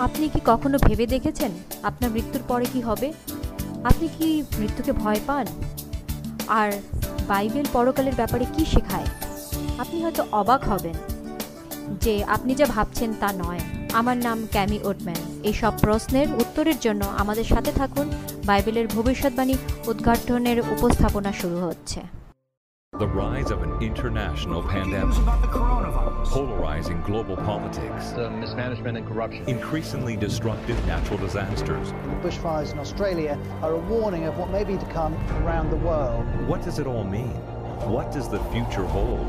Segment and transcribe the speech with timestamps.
[0.00, 1.50] আপনি কি কখনো ভেবে দেখেছেন
[1.82, 3.12] আপনার মৃত্যুর পরে কি হবে?
[3.84, 5.46] আপনি কি মৃত্যুকে ভয় পান?
[6.48, 6.72] আর
[7.28, 9.08] বাইবেল পরকালের ব্যাপারে কি শেখায়?
[9.78, 10.96] আপনি হয়তো অবাক হবেন
[12.00, 13.60] যে আপনি যা ভাবছেন তা নয়।
[13.92, 18.06] আমার নাম ক্যামি ওটম্যান এই সব প্রশ্নের উত্তরের জন্য আমাদের সাথে থাকুন।
[18.46, 19.54] বাইবেলের ভবিষ্যৎবাণী
[19.86, 22.00] উদ্ঘাটনের উপস্থাপনা শুরু হচ্ছে।
[22.98, 26.26] The rise of an international News pandemic, about the coronavirus.
[26.28, 29.46] polarizing global politics, the mismanagement and corruption.
[29.46, 31.90] increasingly destructive natural disasters.
[31.90, 35.76] The bushfires in Australia are a warning of what may be to come around the
[35.76, 36.24] world.
[36.48, 37.36] What does it all mean?
[37.88, 39.28] What does the future hold?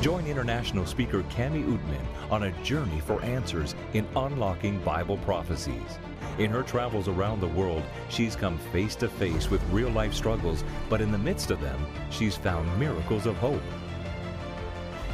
[0.00, 5.98] Join international speaker Cami Utman on a journey for answers in unlocking Bible prophecies.
[6.38, 10.64] In her travels around the world, she's come face to face with real life struggles,
[10.88, 13.62] but in the midst of them, she's found miracles of hope.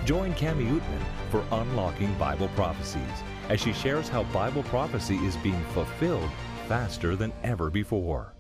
[0.05, 5.63] Join Cami Utman for Unlocking Bible Prophecies as she shares how Bible prophecy is being
[5.75, 6.31] fulfilled
[6.67, 8.35] faster than ever before.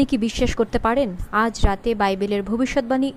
[0.00, 1.08] আপনি কি বিশ্বাস করতে পারেন?
[1.44, 3.08] আজ রাতে বাইবেলের ভবিষ্যৎবাণী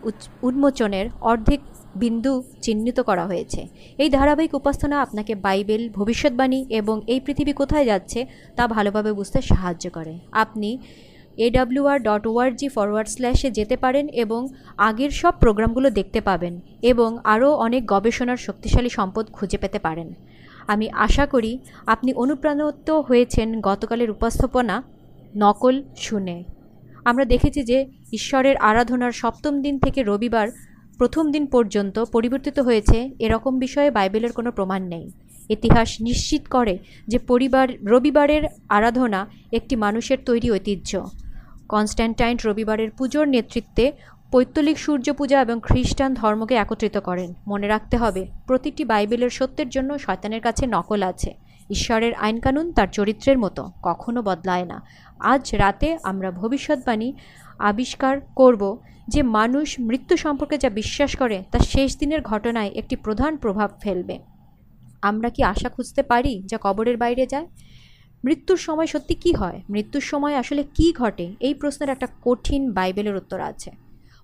[0.50, 1.62] উন্মোচনের অর্ধেক
[1.96, 3.62] বিন্দু চিহ্নিত করা হয়েছে।
[4.04, 8.20] এই ধারাবাহিক উপাসনা আপনাকে বাইবেল, ভবিষ্যৎবাণী এবং এই পৃথিবী কোথায় যাচ্ছে
[8.56, 10.70] তা ভালোভাবে বুঝতে সাহায্য করে। আপনি
[11.38, 14.42] এডাব্লিউআর ডট ওআরজি ফরওয়ার্ড স্ল্যাশে যেতে পারেন এবং
[14.78, 20.08] আগের সব প্রোগ্রামগুলো দেখতে পাবেন এবং আরও অনেক গবেষণার শক্তিশালী সম্পদ খুঁজে পেতে পারেন।
[20.68, 21.52] আমি আশা করি
[21.86, 24.76] আপনি অনুপ্রাণিত হয়েছেন গতকালের উপস্থাপনা
[25.36, 26.38] নকল শুনে।
[27.06, 30.48] আমরা দেখেছি যে ঈশ্বরের আরাধনার সপ্তম দিন থেকে রবিবার
[30.98, 35.12] প্রথম দিন পর্যন্ত পরিবর্তিত হয়েছে, এরকম বিষয়ে বাইবেলের কোনো প্রমাণ নেই।
[35.50, 41.06] ইতিহাস নিশ্চিত করে যে পরিবার, রবিবারের আরাধনা একটি মানুষের তৈরি ঐতিহ্য।
[41.70, 43.92] কনস্ট্যান্টাইন রবিবারের পুজোর নেতৃত্বে
[44.32, 50.00] পৈত্তলিক সূর্য পূজা এবং খ্রিস্টান ধর্মকে একত্রিত করেন। মনে রাখতে হবে, প্রতিটি বাইবেলের সত্যের জন্য
[50.00, 51.34] শয়তানের কাছে নকল আছে।
[51.70, 54.84] ঈশ্বরের আইনকানুন তার চরিত্রের মতো, কখনো বদলায় না।
[55.24, 57.14] আজ রাতে আমরা ভবিষ্যৎবাণী
[57.60, 63.38] আবিষ্কার করব যে মানুষ মৃত্যু সম্পর্কে যা বিশ্বাস করে তা শেষ দিনের ঘটনায় একটি প্রধান
[63.38, 64.20] প্রভাব ফেলবে।
[65.02, 67.48] আমরা কি আশা খুঁজতে পারি যা কবরের বাইরে যায়?
[68.26, 69.62] মৃত্যুর সময় সত্যি কি হয়?
[69.70, 71.36] মৃত্যুর সময় আসলে কি ঘটে?
[71.40, 73.72] এই প্রশ্নের একটা কঠিন বাইবেলের উত্তর আছে।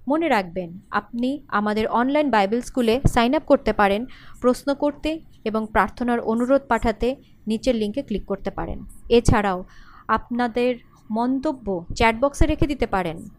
[0.07, 4.05] মনে রাখবেন, আপনি আমাদের অনলাইন বাইবেল স্কুলে সাইন আপ করতে পারেন,
[4.41, 7.15] প্রশ্ন করতে এবং প্রার্থনার অনুরোধ পাঠাতে
[7.47, 8.79] নিচের লিঙ্কে ক্লিক করতে পারেন।
[9.09, 9.65] এছাড়াও,
[10.07, 10.75] আপনাদের
[11.11, 13.29] মন্তব্য চ্যাট বক্সে রেখে দিতে পারেন।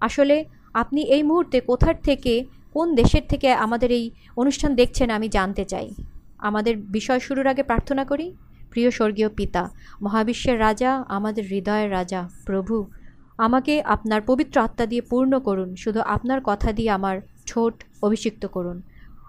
[0.00, 5.64] আসলে আপনি এই মুহূর্তে কোথার থেকে, কোন দেশের থেকে আমাদের এই অনুষ্ঠান দেখছেন আমি জানতে
[5.64, 5.90] চাই।
[6.38, 8.36] আমাদের বিষয় শুরুর আগে প্রার্থনা করি।
[8.70, 9.70] প্রিয় স্বর্গীয় পিতা,
[10.02, 12.90] মহাবিশ্বের রাজা, আমাদের হৃদয়ের রাজা, প্রভু,
[13.38, 18.82] আমাকে আপনার পবিত্র আত্মা দিয়ে পূর্ণ করুন, শুধু আপনার কথা দিয়ে আমার ছোট অভিষিক্ত করুন।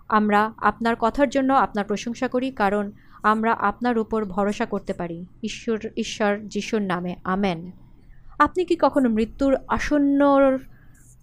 [0.10, 2.92] আমরা আপনার কথার জন্য আপনার প্রশংসা করি, কারণ
[3.24, 7.72] আমরা আপনার উপর ভরসা করতে পারি। ঈশ্বর ঈশ্বর যিশুর নামে, আমেন।
[8.40, 10.22] আপনি কি কখনো মৃত্যুর আসন্ন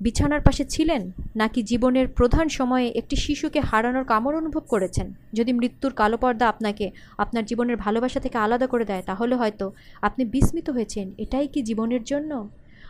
[0.01, 5.15] বিছানার পাশে ছিলেন, নাকি জীবনের প্রধান সময়ে একটি শিশুকে হারানোর কামড় অনুভব করেছেন?
[5.33, 10.25] যদি মৃত্যুর কালো পর্দা আপনাকে আপনার জীবনের ভালোবাসা থেকে আলাদা করে দেয়, তাহলে হয়তো আপনি
[10.25, 12.49] বিস্মিত হয়েছেন। এটাই কি জীবনের জন্য?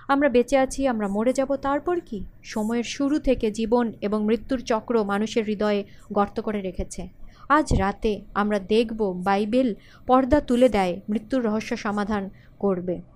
[0.09, 2.25] আমরা বেঁচে আছি, আমরা মরে যাব, তারপর কি?
[2.43, 7.09] সময়ের শুরু থেকে জীবন এবং মৃত্যুর চক্র মানুষের হৃদয়ে গর্ত করে রেখেছে।
[7.49, 9.75] আজ রাতে আমরা দেখব বাইবেল
[10.07, 13.12] পর্দা তুলে দেয়, মৃত্যুর রহস্য সমাধান করবে।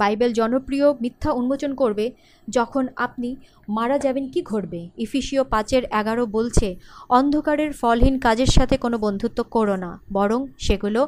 [0.00, 2.06] বাইবেল জনপ্রিয় মিথ্যা উন্মোচন করবে
[2.48, 3.28] যখন আপনি
[3.68, 4.80] মারা যাবেন কি ঘটবে?
[5.04, 6.68] ইফিসিও পাঁচের এগারো বলছে,
[7.08, 11.00] অন্ধকারের ফলহীন কাজের সাথে কোনো বন্ধুত্ব করো না, বরং সেগুলো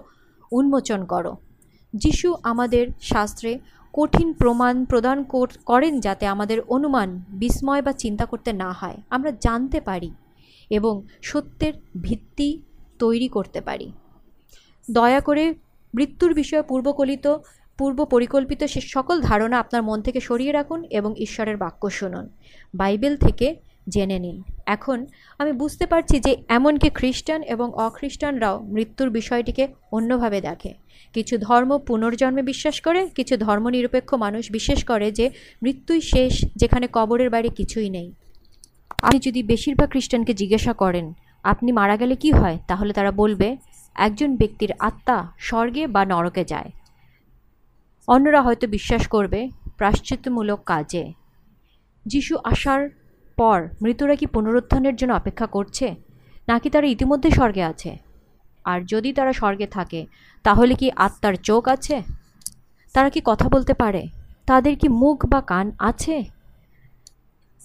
[0.53, 1.33] উন্মোচন করো।
[1.95, 3.51] যিশু আমাদের শাস্ত্রে
[3.95, 5.19] কঠিন প্রমাণ প্রদান
[5.65, 7.09] করেন যাতে আমাদের অনুমান,
[7.43, 10.11] বিস্ময় বা চিন্তা করতে না হয়। আমরা জানতে পারি
[10.71, 12.49] এবং সত্যের ভিত্তি
[12.99, 13.89] তৈরি করতে পারি।
[14.91, 15.45] দয়া করে
[15.95, 17.27] মৃত্যুর বিষয়ে পূর্বকলিত
[17.79, 22.29] পূর্ব পরিকল্পিত সে সকল ধারণা আপনার মন থেকে সরিয়ে রাখুন এবং ঈশ্বরের বাক্য শুনুন।
[22.75, 23.57] বাইবেল থেকে
[23.89, 25.07] জেনে নিন। এখন
[25.39, 30.75] আমি বুঝতে পারছি যে এমনকি খ্রিস্টান এবং অখ্রিস্টানরাও মৃত্যুর বিষয়টিকে অন্যভাবে দেখে।
[31.13, 35.31] কিছু ধর্ম পুনর্জন্মে বিশ্বাস করে, কিছু ধর্মনিরপেক্ষ মানুষ বিশ্বাস করে যে
[35.63, 38.13] মৃত্যুই শেষ, যেখানে কবরের বাইরে কিছুই নেই।
[38.91, 41.13] আপনি যদি বেশিরভাগ খ্রিস্টানকে জিজ্ঞাসা করেন,
[41.43, 42.59] আপনি মারা গেলে কি হয়?
[42.69, 43.57] তাহলে তারা বলবে,
[43.95, 46.71] একজন ব্যক্তির আত্মা স্বর্গে বা নরকে যায়।
[48.09, 51.13] অন্যরা হয়তো বিশ্বাস করবে প্রাশ্চিত্যমূলক কাজে।
[52.07, 52.89] যিশু আসার
[53.37, 55.95] পর মৃতরা কি পুনরুত্থানের জন্য অপেক্ষা করছে?
[56.49, 57.97] নাকি তারা ইতিমধ্যে স্বর্গে আছে?
[58.65, 60.07] আর যদি তারা স্বর্গে থাকে,
[60.43, 62.03] তাহলে কি আত্মার চোখ আছে?
[62.93, 64.07] তারা কি কথা বলতে পারে?
[64.47, 66.25] তাদের কি মুখ বা কান আছে?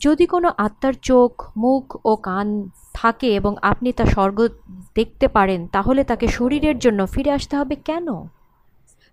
[0.02, 4.48] যদি কোনো আত্মার চোখ, মুখ ও কান থাকে এবং আপনি তা স্বর্গ
[4.96, 8.08] দেখতে পারেন, তাহলে তাকে শরীরের জন্য ফিরে আসতে হবে কেন?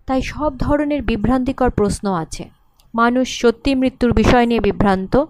[0.07, 2.49] তাই সব ধরনের বিভ্রান্তিকর প্রশ্ন আছে।
[2.95, 5.25] মানুষ সত্যি মৃত্যুর বিষয় নিয়ে বিভ্রান্ত?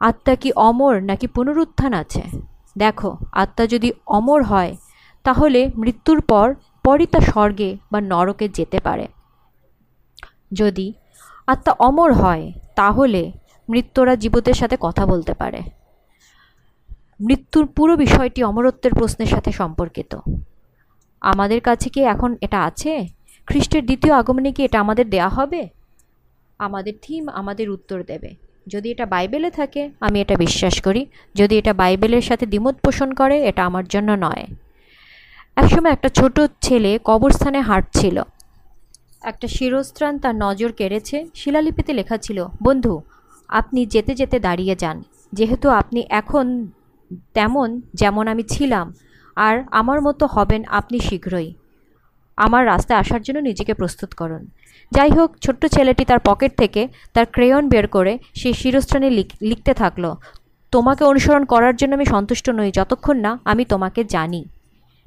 [0.00, 2.22] আত্মা কি অমর নাকি পুনরুত্থান আছে?
[2.78, 4.76] দেখো, আত্মা যদি অমর হয়,
[5.24, 6.54] তাহলে মৃত্যুর পর,
[6.84, 9.08] পরই তা স্বর্গে বা নরকে যেতে পারে।
[10.52, 10.92] যদি
[11.46, 13.32] আত্মা অমর হয়, তাহলে
[13.68, 15.60] মৃত্যুরা জীবতের সাথে কথা বলতে পারে।
[17.20, 20.18] মৃত্যুর পুরো বিষয়টি অমরত্বের প্রশ্নের সাথে সম্পর্কিত।
[21.20, 23.21] আমাদের কাছে কি এখন এটা আছে?
[23.46, 25.68] খ্রিস্টের দ্বিতীয় আগমনে কি এটা আমাদের দেয়া হবে?
[26.58, 28.34] আমাদের থিম আমাদের উত্তর দেবে।
[28.68, 33.44] যদি এটা বাইবেলে থাকে, আমি এটা বিশ্বাস করি, যদি এটা বাইবেলের সাথে দ্বিমত পোষণ করে,
[33.48, 34.46] এটা আমার জন্য নয়।
[35.56, 38.22] একসময় একটা ছোট ছেলে কবরস্থানে হাঁটছিল।
[39.22, 43.02] একটা শিরস্ত্রাণ তার নজর কেড়েছে। শিলালিপিতে লেখা ছিল, বন্ধু,
[43.48, 45.02] আপনি যেতে যেতে দাঁড়িয়ে যান।
[45.32, 46.66] যেহেতু আপনি এখন
[47.34, 48.94] তেমন যেমন আমি ছিলাম,
[49.36, 51.54] আর আমার মতো হবেন আপনি শীঘ্রই।
[52.36, 54.46] আমার রাস্তায় আসার জন্য নিজেকে প্রস্তুত করুন।
[54.92, 59.10] যাই হোক, ছোট্ট ছেলেটি তার পকেট থেকে তার ক্রেয়ন বের করে সেই শিরস্ত্রাণে
[59.42, 60.14] লিখতে থাকল।
[60.72, 64.44] তোমাকে অনুসরণ করার জন্য আমি সন্তুষ্ট নই, যতক্ষণ না আমি তোমাকে জানি।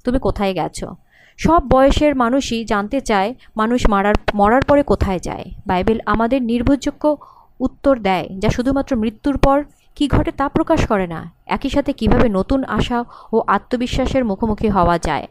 [0.03, 0.95] তুমি কোথায় গেছো?
[1.37, 7.17] সব বয়সের মানুষই জানতে চায়, মানুষ মারার, মরার পরে কোথায় যায়। বাইবেল আমাদের নির্ভরযোগ্য
[7.59, 9.63] উত্তর দেয়, যা শুধুমাত্র মৃত্যুর পর
[9.95, 14.99] কী ঘটে তা প্রকাশ করে না। একই সাথে কীভাবে নতুন আশা ও আত্মবিশ্বাসের মুখোমুখি হওয়া
[14.99, 15.27] যায়।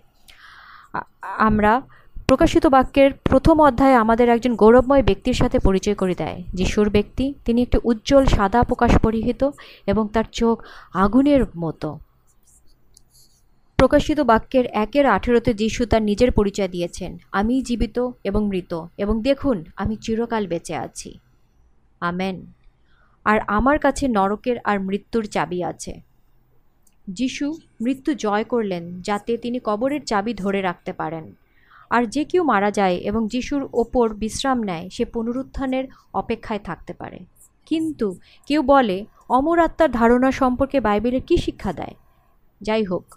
[1.22, 1.82] আমরা
[2.26, 7.62] প্রকাশিত বাক্যের প্রথম অধ্যায়ে আমাদের একজন গৌরবময় ব্যক্তির সাথে পরিচয় করে দেয়। যিশুর ব্যক্তি, তিনি
[7.62, 9.50] একটি উজ্জ্বল, সাদা প্রকাশ পরিহিত
[9.86, 10.62] এবং তার চোখ
[10.92, 11.98] আগুনের মতো।
[13.76, 19.64] প্রকাশিত বাক্যের একের আঠেরোতে যিশু তার নিজের পরিচয় দিয়েছেন। আমি জীবিত এবং মৃত, এবং দেখুন,
[19.76, 21.18] আমি চিরকাল বেঁচে আছি।
[22.00, 22.46] আমেন।
[23.24, 26.13] আর আমার কাছে নরকের আর মৃত্যুর চাবি আছে।
[27.08, 31.34] যিশু মৃত্যু জয় করলেন যাতে তিনি কবরের চাবি ধরে রাখতে পারেন।
[31.90, 35.84] আর যে কেউ মারা যায় এবং যিশুর ওপর বিশ্রাম নেয়, সে পুনরুত্থানের
[36.14, 37.18] অপেক্ষায় থাকতে পারে।
[37.66, 38.16] কিন্তু
[38.46, 41.94] কেউ বলে, অমর আত্মার ধারণা সম্পর্কে বাইবেলে কী শিক্ষা দেয়?
[42.60, 43.14] যাই হোক,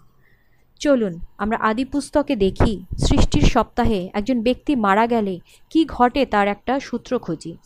[0.80, 6.80] চলুন আমরা আদি পুস্তকে দেখি সৃষ্টির সপ্তাহে একজন ব্যক্তি মারা গেলে কি ঘটে তার একটা
[6.80, 7.58] সূত্র খুঁজি।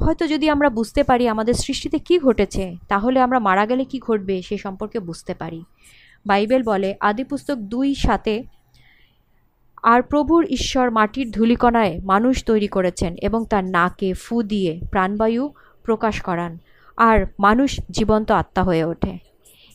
[0.00, 4.36] হয়তো যদি আমরা বুঝতে পারি আমাদের সৃষ্টিতে কি ঘটেছে, তাহলে আমরা মারা গেলে কি ঘটবে
[4.42, 5.60] সে সম্পর্কে বুঝতে পারি।
[6.26, 8.34] বাইবেল বলে আদিপুস্তক দুই সাথে
[9.84, 15.44] আর প্রভুর ঈশ্বর মাটির ধূলিকণায় মানুষ তৈরি করেছেন এবং তার নাকে ফু দিয়ে প্রাণবায়ু
[15.84, 16.52] প্রকাশ করান,
[16.98, 19.12] আর মানুষ জীবন্ত আত্মা হয়ে ওঠে।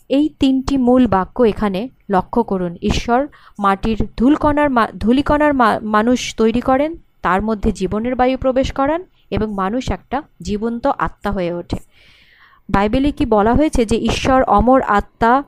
[0.10, 3.22] এই তিনটি মূল বাক্য এখানে লক্ষ্য করুন। ঈশ্বর
[3.60, 5.54] মাটির ধুলকণার ধূলিকণার
[5.96, 6.92] মানুষ তৈরি করেন,
[7.22, 11.78] তার মধ্যে জীবনের বায়ু প্রবেশ করান এবং মানুষ একটা জীবন্ত আত্মা হয়ে ওঠে।
[12.70, 15.44] বাইবেলে কি বলা হয়েছে যে ঈশ্বর অমর আত্মা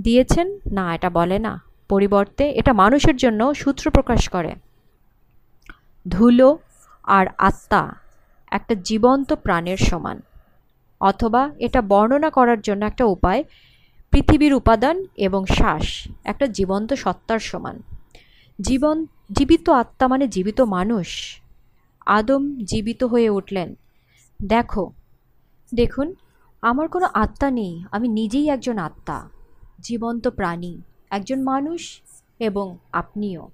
[0.00, 0.58] দিয়েছেন?
[0.72, 4.54] না, এটা বলে না। পরিবর্তে এটা মানুষের জন্য সূত্র প্রকাশ করে।
[6.08, 6.58] ধুলো
[7.02, 7.94] আর আত্মা
[8.50, 10.22] একটা জীবন্ত প্রাণের সমান।
[11.00, 13.44] অথবা এটা বর্ণনা করার জন্য একটা উপায়,
[14.10, 17.82] পৃথিবীর উপাদান এবং শ্বাস একটা জীবন্ত সত্তার সমান।
[18.60, 21.40] জীবন, জীবিত আত্মা মানে জীবিত মানুষ।
[22.06, 23.74] আদম জীবিত হয়ে উঠলেন।
[24.42, 24.92] দেখো,
[25.74, 26.14] দেখুন,
[26.62, 29.28] আমার কোনো আত্মা নেই, আমি নিজেই একজন আত্মা,
[29.80, 30.78] জীবন্ত প্রাণী,
[31.10, 32.00] একজন মানুষ
[32.38, 33.50] এবং আপনিও।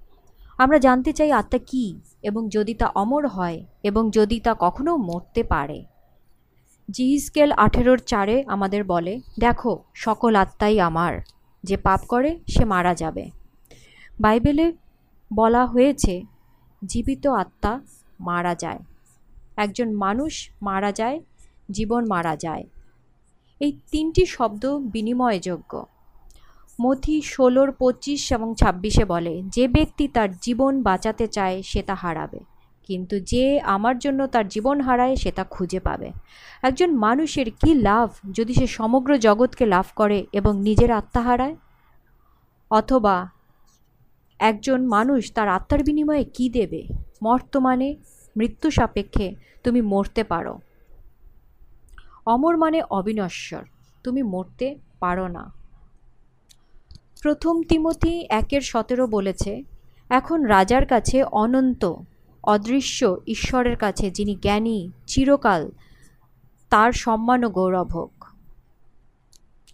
[0.59, 5.43] আমরা জানতে চাই আত্মা কী এবং যদি তা অমর হয় এবং যদি তা কখনো মরতে
[5.43, 5.85] পারে।
[6.91, 11.21] জিহিসকেল আঠেরোর চারে আমাদের বলে, দেখো, সকল আত্মাই আমার,
[11.65, 13.31] যে পাপ করে, সে মারা যাবে।
[14.21, 14.73] বাইবেলে
[15.35, 16.23] বলা হয়েছে,
[16.85, 17.81] জীবিত আত্মা
[18.21, 18.79] মারা যায়।
[19.57, 21.21] একজন মানুষ মারা যায়,
[21.71, 22.65] জীবন মারা যায়।
[23.61, 25.87] এই তিনটি শব্দ বিনিময়যোগ্য।
[26.81, 32.41] মথি ষোলোর পঁচিশ এবং ছাব্বিশে বলে, যে ব্যক্তি তার জীবন বাঁচাতে চায়, সে তা হারাবে।
[32.83, 36.13] কিন্তু যে আমার জন্য তার জীবন হারায়, সে তা খুঁজে পাবে।
[36.63, 41.57] একজন মানুষের কি লাভ যদি সে সমগ্র জগৎকে লাভ করে এবং নিজের আত্মা হারায়?
[42.71, 43.29] অথবা
[44.39, 46.87] একজন মানুষ তার আত্মার বিনিময়ে কি দেবে?
[47.23, 47.97] বর্তমানে
[48.37, 49.35] মৃত্যু সাপেক্ষে
[49.65, 50.59] তুমি মরতে পারো।
[52.27, 53.63] অমর মানে অবিনশ্বর,
[54.05, 55.53] তুমি মরতে পারো না।
[57.23, 59.65] প্রথম তিমতি একের সতেরো বলেছে,
[60.09, 61.95] এখন রাজার কাছে অনন্ত,
[62.43, 65.71] অদৃশ্য ঈশ্বরের কাছে, যিনি জ্ঞানী, চিরকাল
[66.71, 68.25] তার সম্মান ও গৌরব হোক।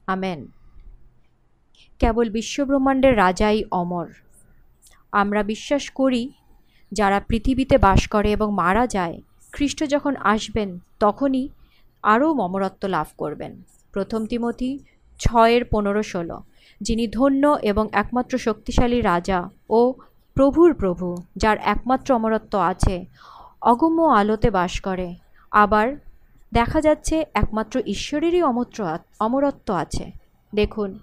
[0.07, 0.47] আমেন।
[1.99, 4.07] কেবল বিশ্বব্রহ্মাণ্ডের রাজাই অমর।
[5.13, 6.31] আমরা বিশ্বাস করি
[6.93, 9.21] যারা পৃথিবীতে বাস করে এবং মারা যায়,
[9.53, 11.49] খ্রিস্ট যখন আসবেন, তখনই
[12.03, 13.63] আরও মমরত্ব লাভ করবেন।
[13.93, 14.79] প্রথম তিমথি
[15.19, 16.43] ছয়ের পনেরো ষোলো।
[16.81, 19.95] যিনি ধন্য এবং একমাত্র শক্তিশালী রাজা ও
[20.35, 23.05] প্রভুর প্রভু, যার একমাত্র অমরত্ব আছে,
[23.63, 25.15] অগম্য আলোতে বাস করে।
[25.51, 25.97] আবার
[26.53, 30.11] দেখা যাচ্ছে একমাত্র ঈশ্বরেরই অমত্র অমরত্ব আছে।
[30.55, 30.99] দেখুন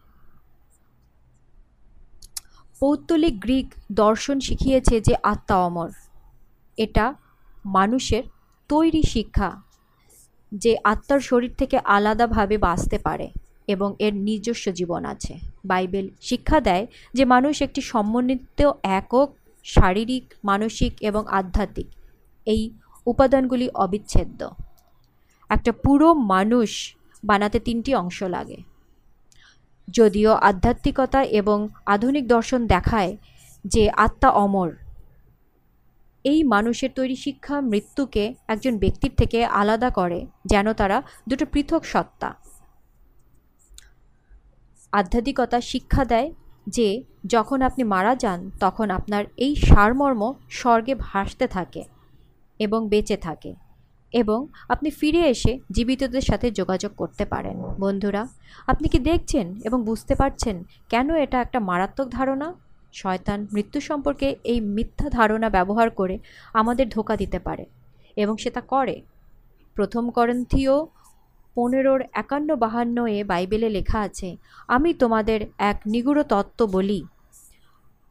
[2.82, 5.90] পৌত্তলিক গ্রিক দর্শন শিখিয়েছে যে আত্মা অমর।
[6.78, 7.14] এটা
[7.66, 8.24] মানুষের
[8.70, 9.62] তৈরি শিক্ষা
[10.52, 13.28] যে আত্মার শরীর থেকে আলাদাভাবে বাঁচতে পারে
[13.68, 15.34] এবং এর নিজস্ব জীবন আছে।
[15.66, 19.30] বাইবেল শিক্ষা দেয় যে মানুষ একটি সমন্বিত একক,
[19.64, 21.88] শারীরিক, মানসিক এবং আধ্যাত্মিক।
[22.46, 22.62] এই
[23.06, 24.50] উপাদানগুলি অবিচ্ছেদ্য।
[25.50, 28.58] একটা পুরো মানুষ বানাতে তিনটি অংশ লাগে।
[29.88, 33.18] যদিও আধ্যাত্মিকতা এবং আধুনিক দর্শন দেখায়
[33.66, 34.72] যে আত্মা অমর।
[36.26, 42.34] এই মানুষের তৈরি শিক্ষা মৃত্যুকে একজন ব্যক্তির থেকে আলাদা করে, যেন তারা দুটো পৃথক সত্তা।
[44.92, 46.34] আধ্যাত্মিকতা শিক্ষা দেয়
[46.68, 51.84] যে, যখন আপনি মারা যান, তখন আপনার এই সারমর্ম স্বর্গে ভাসতে থাকে
[52.60, 53.63] এবং বেঁচে থাকে।
[54.14, 54.40] এবং
[54.74, 58.22] আপনি ফিরে এসে জীবিতদের সাথে যোগাযোগ করতে পারেন। বন্ধুরা,
[58.72, 60.56] আপনি কি দেখছেন এবং বুঝতে পারছেন
[60.90, 62.48] কেন এটা একটা মারাত্মক ধারণা?
[62.94, 66.16] শয়তান মৃত্যু সম্পর্কে এই মিথ্যা ধারণা ব্যবহার করে
[66.54, 67.66] আমাদের ধোকা দিতে পারে
[68.18, 68.96] এবং সেটা করে।
[69.76, 70.76] প্রথম করন্থীয়
[71.56, 74.30] পনেরোর একান্ন বাহান্ন এ বাইবেলে লেখা আছে,
[74.68, 75.40] আমি তোমাদের
[75.72, 77.00] এক নিগুড় তত্ত্ব বলি,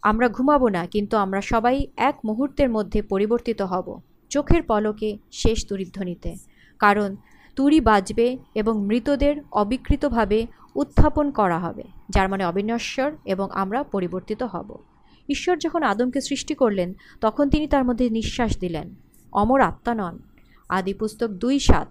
[0.02, 1.76] আমরা ঘুমাবো না, কিন্তু আমরা সবাই
[2.09, 3.87] এক মুহূর্তের মধ্যে পরিবর্তিত হব।
[4.33, 6.31] চোখের পলকে শেষ তুরিধ্বনিতে
[6.79, 7.17] কারণ
[7.57, 14.69] তুরি বাজবে এবং মৃতদের অবিকৃতভাবে উত্থাপন করা হবে, যার মানে অবিনশ্বর এবং আমরা পরিবর্তিত হব।
[15.29, 18.89] ঈশ্বর যখন আদমকে সৃষ্টি করলেন, তখন তিনি তার মধ্যে নিঃশ্বাস দিলেন।
[19.33, 20.19] অমর আত্মা নন।
[20.69, 21.89] আদি পুস্তক দুই সাত।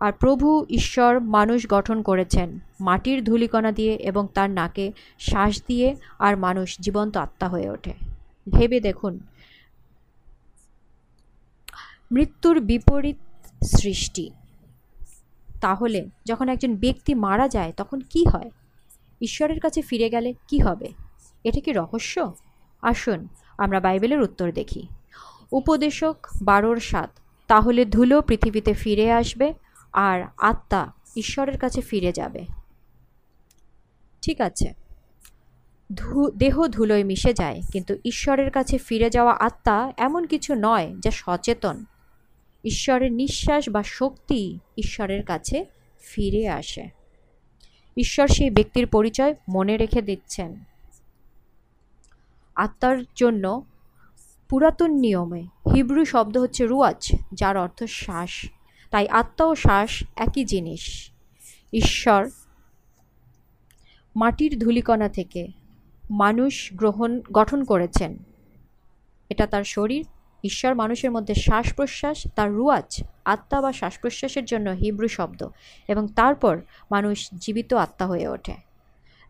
[0.00, 6.36] আর প্রভু ঈশ্বর মানুষ গঠন করেছেন, মাটির ধূলিকণা দিয়ে এবং তার নাকে শ্বাস দিয়ে, আর
[6.36, 7.94] মানুষ জীবন্ত আত্মা হয়ে ওঠে।
[8.48, 9.14] ভেবে দেখুন
[12.12, 13.16] মৃত্যুর বিপরীত
[13.64, 14.30] সৃষ্টি।
[15.60, 18.50] তাহলে যখন একজন ব্যক্তি মারা যায়, তখন কি হয়?
[19.20, 20.88] ঈশ্বরের কাছে ফিরে গেলে কি হবে?
[21.44, 22.34] এটা কি রহস্য?
[22.82, 24.86] আসুন, আমরা বাইবেলের উত্তর দেখি।
[25.52, 27.10] উপদেশক বারোর সাত,
[27.46, 29.54] তাহলে ধুলো পৃথিবীতে ফিরে আসবে
[29.92, 32.46] আর আত্মা ঈশ্বরের কাছে ফিরে যাবে।
[34.22, 34.74] ঠিক আছে।
[35.94, 41.10] ধু, দেহ ধুলোয় মিশে যায়, কিন্তু ঈশ্বরের কাছে ফিরে যাওয়া আত্মা এমন কিছু নয় যা
[41.10, 41.84] সচেতন।
[42.68, 45.64] ঈশ্বরের নিঃশ্বাস বা শক্তি ঈশ্বরের কাছে
[46.00, 46.88] ফিরে আসে।
[47.96, 50.64] ঈশ্বর সেই ব্যক্তির পরিচয় মনে রেখে দিচ্ছেন।
[52.56, 53.62] আত্মার জন্য
[54.48, 55.42] পুরাতন নিয়মে
[55.74, 58.50] হিব্রু শব্দ হচ্ছে রুয়াজ, যার অর্থ শ্বাস।
[58.90, 61.10] তাই আত্মা ও শ্বাস একই জিনিস।
[61.72, 62.30] ঈশ্বর
[64.16, 65.48] মাটির ধূলিকণা থেকে
[66.10, 68.18] মানুষ গ্রহণ, গঠন করেছেন।
[69.28, 70.06] এটা তার শরীর
[70.44, 75.48] ঈশ্বর মানুষের মধ্যে শ্বাস প্রশ্বাস তার রুয়াজ, আত্মা বা শ্বাস প্রশ্বাসের জন্য হিব্রু শব্দ
[75.88, 78.54] এবং তারপর মানুষ জীবিত আত্মা হয়ে ওঠে।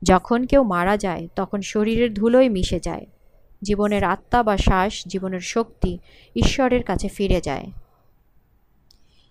[0.02, 3.06] যখন কেউ মারা যায়, তখন শরীরের ধুলোয় মিশে যায়।
[3.62, 5.98] জীবনের আত্মা বা শ্বাস, জীবনের শক্তি
[6.36, 7.70] ঈশ্বরের কাছে ফিরে যায়।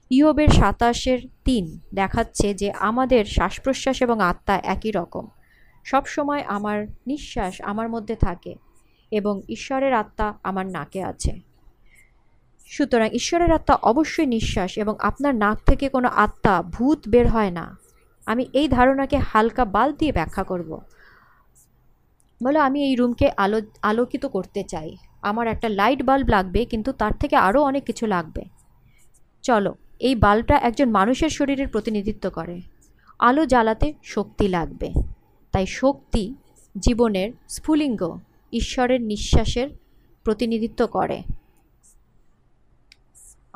[0.10, 5.28] ইয়বের সাতাশের তিন দেখাচ্ছে যে আমাদের শ্বাস প্রশ্বাস এবং আত্মা একই রকম।
[5.84, 8.56] সব সময় আমার নিঃশ্বাস আমার মধ্যে থাকে
[9.12, 11.47] এবং ঈশ্বরের আত্মা আমার নাকে আছে।
[12.68, 17.78] সুতরাং ঈশ্বরের আত্মা অবশ্যই নিঃশ্বাস এবং আপনার নাক থেকে কোনো আত্মা, ভূত বের হয় না।
[18.26, 20.82] আমি এই ধারণাকে হালকা বাল দিয়ে ব্যাখ্যা করব।
[22.44, 27.12] বলো, আমি এই রুমকে আলো, আলোকিত করতে চাই। আমার একটা লাইট বাল্ব লাগবে, কিন্তু তার
[27.14, 28.44] থেকে আরও অনেক কিছু লাগবে।
[29.42, 32.62] চলো, এই বাল্বটা একজন মানুষের শরীরের প্রতিনিধিত্ব করে।
[33.20, 34.94] আলো জ্বালাতে শক্তি লাগবে।
[35.52, 36.36] তাই শক্তি
[36.80, 38.20] জীবনের স্ফুলিঙ্গ
[38.54, 39.70] ঈশ্বরের নিঃশ্বাসের
[40.24, 41.22] প্রতিনিধিত্ব করে।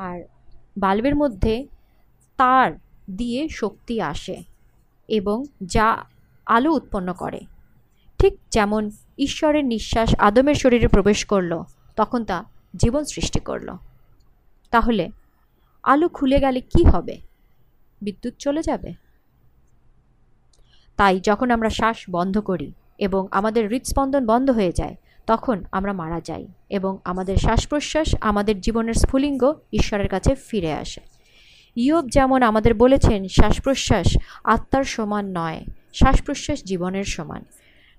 [0.02, 0.20] আর
[0.78, 1.68] বাল্বের মধ্যে
[2.38, 2.72] তার
[3.12, 4.38] দিয়ে শক্তি আসে
[5.08, 5.88] এবং যা
[6.46, 7.40] আলো উৎপন্ন করে।
[8.20, 11.64] ঠিক যেমন ঈশ্বরের নিঃশ্বাস আদমের শরীরে প্রবেশ করল,
[11.96, 12.38] তখন তা
[12.76, 13.70] জীবন সৃষ্টি করল।
[14.72, 15.10] তাহলে
[15.84, 17.16] আলো খুলে গেলে কি হবে?
[18.02, 18.94] বিদ্যুৎ চলে যাবে?
[20.98, 26.22] তাই যখন আমরা শ্বাস বন্ধ করি এবং আমাদের হৃদস্পন্দন বন্ধ হয়ে যায় তখন আমরা মারা
[26.22, 31.02] যাই এবং আমাদের শ্বাস প্রশ্বাস আমাদের জীবনের স্ফুলিঙ্গ ঈশ্বরের কাছে ফিরে আসে।
[31.76, 37.46] ইয়ব যেমন আমাদের বলেছেন শ্বাস প্রশ্বাস আত্মার সমান নয় শ্বাস প্রশ্বাস জীবনের সমান।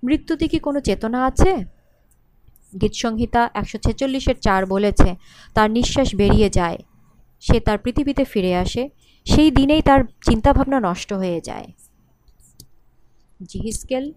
[0.04, 1.64] মৃত্যুতে কি কোনো চেতনা আছে?
[2.80, 5.16] গীতসংহিতা একশো ছেচল্লিশের চার বলেছে,
[5.54, 6.78] তার নিঃশ্বাস বেরিয়ে যায়,
[7.40, 8.88] সে তার পৃথিবীতে ফিরে আসে,
[9.24, 11.66] সেই দিনেই তার চিন্তাভাবনা নষ্ট হয়ে যায়।
[13.42, 14.12] জিহিসকেল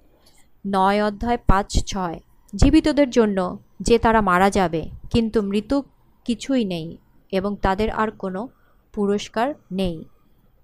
[0.68, 2.20] নয় অধ্যায় পাঁচ ছয়।
[2.54, 5.82] জীবিতদের জন্য যে তারা মারা যাবে, কিন্তু মৃত
[6.25, 6.98] কিছুই নেই
[7.32, 8.48] এবং তাদের আর কোনো
[8.94, 10.06] পুরস্কার নেই,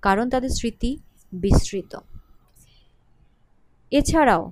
[0.01, 0.97] কারণ তাদের স্মৃতি
[1.33, 1.97] বিস্তৃত।
[3.91, 4.51] এছাড়াও,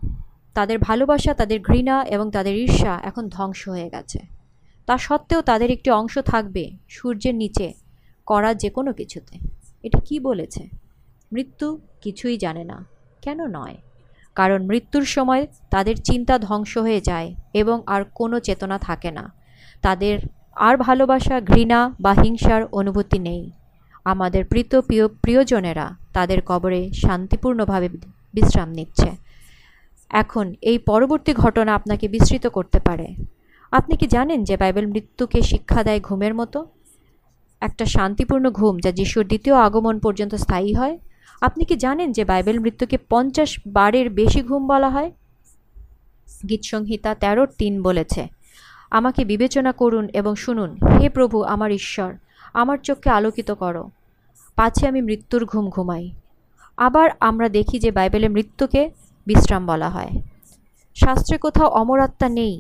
[0.54, 4.20] তাদের ভালোবাসা, তাদের ঘৃণা এবং তাদের ঈর্ষা এখন ধ্বংস হয়ে গেছে।
[4.86, 7.74] তা সত্ত্বেও তাদের একটি অংশ থাকবে সূর্যের নিচে
[8.26, 9.36] করা যে কোনো কিছুতে।
[9.84, 10.70] এটা কি বলেছে?
[11.32, 12.86] মৃত্যু কিছুই জানে না।
[13.22, 13.78] কেন নয়?
[14.40, 19.26] কারণ মৃত্যুর সময় তাদের চিন্তা ধ্বংস হয়ে যায় এবং আর কোনো চেতনা থাকে না।
[19.82, 20.20] তাদের
[20.56, 23.52] আর ভালোবাসা, ঘৃণা বা হিংসার অনুভূতি নেই।
[24.06, 27.90] আমাদের প্রীত প্রিয় প্রিয়জনেরা তাদের কবরে শান্তিপূর্ণভাবে
[28.34, 29.10] বিশ্রাম নিচ্ছে।
[30.10, 33.08] এখন এই পরবর্তী ঘটনা আপনাকে বিস্মৃত করতে পারে।
[33.72, 36.60] আপনি কি জানেন যে বাইবেল মৃত্যুকে শিক্ষা দেয় ঘুমের মতো?
[37.62, 40.98] একটা শান্তিপূর্ণ ঘুম যা যিশুর দ্বিতীয় আগমন পর্যন্ত স্থায়ী হয়
[41.42, 45.12] আপনি কি জানেন যে বাইবেল মৃত্যুকে পঞ্চাশ বারের বেশি ঘুম বলা হয়?
[46.50, 48.28] গীতসংহিতা তেরো তিন বলেছে,
[48.92, 52.12] আমাকে বিবেচনা করুন এবং শুনুন, হে প্রভু আমার ঈশ্বর,
[52.54, 53.84] আমার চোখকে আলোকিত করো।
[54.56, 56.06] পাছে আমি মৃত্যুর ঘুম ঘুমাই।
[56.78, 58.82] আবার আমরা দেখি যে বাইবেলে মৃত্যুকে
[59.28, 60.12] বিশ্রাম বলা হয়।
[60.96, 62.56] শাস্ত্রে কোথাও অমরাত্মা নেই।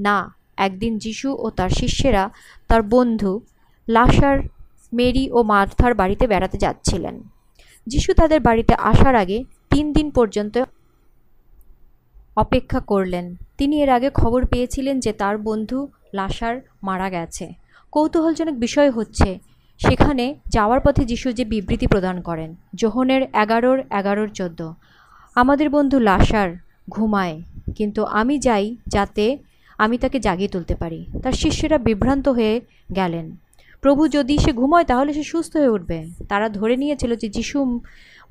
[0.00, 0.16] না,
[0.56, 2.24] একদিন যিশু ও তার শিষ্যেরা
[2.68, 3.32] তার বন্ধু
[3.88, 4.38] লাসার,
[4.92, 7.16] মেরি ও মার্থার বাড়িতে বেড়াতে যাচ্ছিলেন।
[7.86, 10.64] যিশু তাদের বাড়িতে আসার আগে তিন দিন পর্যন্ত
[12.36, 17.54] অপেক্ষা করলেন। তিনি এর আগে খবর পেয়েছিলেন যে তার বন্ধু লাসার মারা গেছে।
[17.92, 19.38] কৌতূহলজনক বিষয় হচ্ছে,
[19.78, 24.72] সেখানে যাওয়ার পথে যিশু যে বিবৃতি প্রদান করেন, যোহনের এগারোর এগারোর চোদ্দ,
[25.34, 26.50] আমাদের বন্ধু লাসার
[26.90, 27.42] ঘুমায়,
[27.76, 29.38] কিন্তু আমি যাই যাতে
[29.78, 32.60] আমি তাকে জাগিয়ে তুলতে পারি। তার শিষ্যরা বিভ্রান্ত হয়ে
[32.94, 33.36] গেলেন।
[33.82, 37.80] প্রভু যদি সে ঘুমোয়, তাহলে সে সুস্থ হয়ে উঠবে। তারা ধরে নিয়েছিল যে যিশু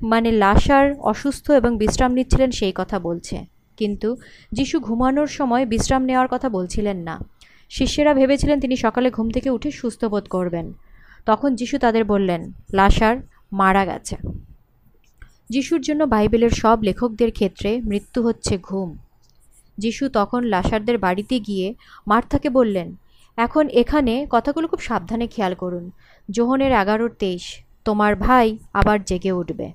[0.02, 3.44] মানে লাশার অসুস্থ এবং বিশ্রাম নিচ্ছিলেন, সেই কথা বলছে।
[3.76, 4.16] কিন্তু
[4.52, 7.24] যিশু ঘুমানোর সময় বিশ্রাম নেওয়ার কথা বলছিলেন না।
[7.68, 10.72] শিষ্যেরা ভেবেছিলেন তিনি সকালে ঘুম থেকে উঠে সুস্থ বোধ করবেন।
[11.26, 13.16] তখন যিশু তাদের বললেন লাশার
[13.52, 14.16] মারা গেছে।
[15.48, 18.98] যিশুর জন্য বাইবেলের সব লেখকদের ক্ষেত্রে মৃত্যু হচ্ছে ঘুম।
[19.78, 21.74] যিশু তখন লাশারদের বাড়িতে গিয়ে
[22.06, 22.96] মার্থাকে বললেন
[23.36, 25.90] এখন এখানে কথাগুলো খুব সাবধানে খেয়াল করুন।
[26.30, 29.72] জোহনের এগারোর তেইশ, তোমার ভাই আবার জেগে উঠবে।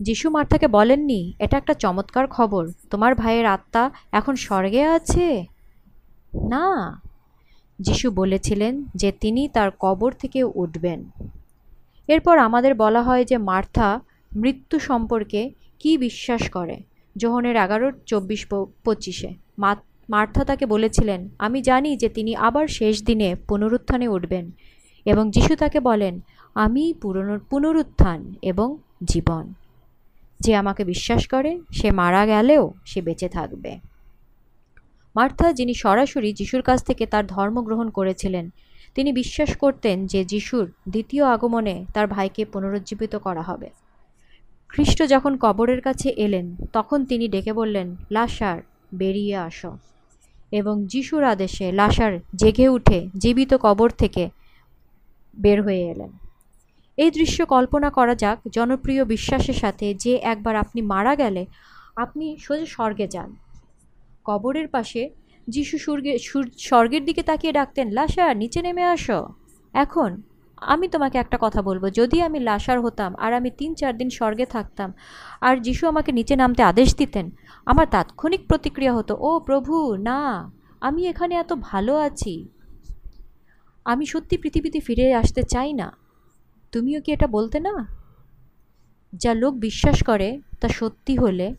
[0.00, 5.46] যিশু মার্থাকে বলেননি, এটা একটা চমৎকার খবর। তোমার ভাইয়ের আত্মা এখন স্বর্গে আছে?
[6.34, 7.00] না।
[7.78, 11.10] যিশু বলেছিলেন যে তিনি তার কবর থেকে উঠবেন।
[12.08, 14.00] এরপর আমাদের বলা হয় যে মার্থা
[14.36, 16.80] মৃত্যু সম্পর্কে কি বিশ্বাস করে?
[17.16, 18.46] জোহনের এগারোর চব্বিশ
[18.84, 19.34] পঁচিশে
[20.08, 24.50] মার্থা তাকে বলেছিলেন, আমি জানি যে তিনি আবার শেষ দিনে পুনরুত্থানে উঠবেন
[25.04, 26.20] এবং যিশু তাকে বলেন,
[26.54, 26.94] আমি
[27.50, 29.54] পুনরুত্থান এবং জীবন।
[30.40, 33.78] যে আমাকে বিশ্বাস করে, সে মারা গেলেও সে বেঁচে থাকবে।
[35.14, 38.50] মার্থা, যিনি সরাসরি যিশুর কাছ থেকে তার ধর্ম গ্রহণ করেছিলেন,
[38.94, 43.70] তিনি বিশ্বাস করতেন যে যিশুর দ্বিতীয় আগমনে তার ভাইকে পুনরুজ্জীবিত করা হবে।
[44.68, 48.62] খ্রিস্ট যখন কবরের কাছে এলেন, তখন তিনি ডেকে বললেন লাশার
[48.94, 49.78] বেরিয়ে আসো।
[50.52, 54.30] এবং যিশুর আদেশে লাশার জেগে উঠে জীবিত কবর থেকে
[55.38, 56.10] বের হয়ে এলেন।
[56.96, 61.46] এই দৃশ্য কল্পনা করা যাক, জনপ্রিয় বিশ্বাসের সাথে যে একবার আপনি মারা গেলে
[61.96, 63.36] আপনি সোজা স্বর্গে যান।
[64.24, 65.10] কবরের পাশে
[65.48, 66.18] যিশু স্বর্গে
[66.58, 69.28] স্বর্গের দিকে তাকিয়ে ডাকতেন লাশা নিচে নেমে আসো।
[69.72, 70.22] এখন।
[70.60, 74.46] আমি তোমাকে একটা কথা বলব। যদি আমি লাশার হতাম আর আমি তিন চার দিন স্বর্গে
[74.46, 74.92] থাকতাম
[75.40, 77.30] আর যিশু আমাকে নিচে নামতে আদেশ দিতেন,
[77.66, 82.48] আমার তাৎক্ষণিক প্রতিক্রিয়া হতো, ও প্রভু, না, আমি এখানে এত ভালো আছি।
[83.84, 85.92] আমি সত্যি পৃথিবীতে ফিরে আসতে চাই না।
[86.72, 87.74] তুমিও কি এটা বলতে না?
[89.12, 91.54] যা লোক বিশ্বাস করে তা সত্যি হলে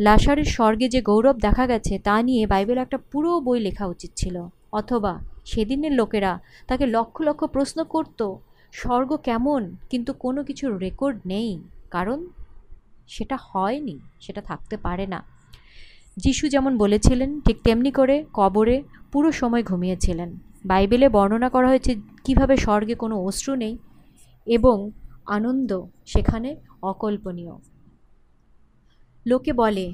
[0.00, 4.46] লাশারের স্বর্গে যে গৌরব দেখা গেছে তা নিয়ে বাইবেল একটা পুরো বই লেখা উচিত ছিল,
[4.72, 6.32] অথবা সেদিনের লোকেরা
[6.68, 8.20] তাকে লক্ষ লক্ষ প্রশ্ন করত,
[8.72, 11.50] স্বর্গ কেমন, কিন্তু কোনো কিছুর রেকর্ড নেই,
[11.94, 12.18] কারণ
[13.14, 15.20] সেটা হয়নি, সেটা থাকতে পারে না।
[16.16, 18.76] যিশু যেমন বলেছিলেন, ঠিক তেমনি করে কবরে
[19.12, 20.30] পুরো সময় ঘুমিয়েছিলেন।
[20.64, 21.92] বাইবেলে বর্ণনা করা হয়েছে
[22.24, 23.74] কীভাবে স্বর্গে কোনো অশ্রু নেই
[24.46, 24.76] এবং
[25.36, 25.70] আনন্দ
[26.12, 26.50] সেখানে
[26.90, 27.54] অকল্পনীয়।
[29.26, 29.86] লোকে বলে,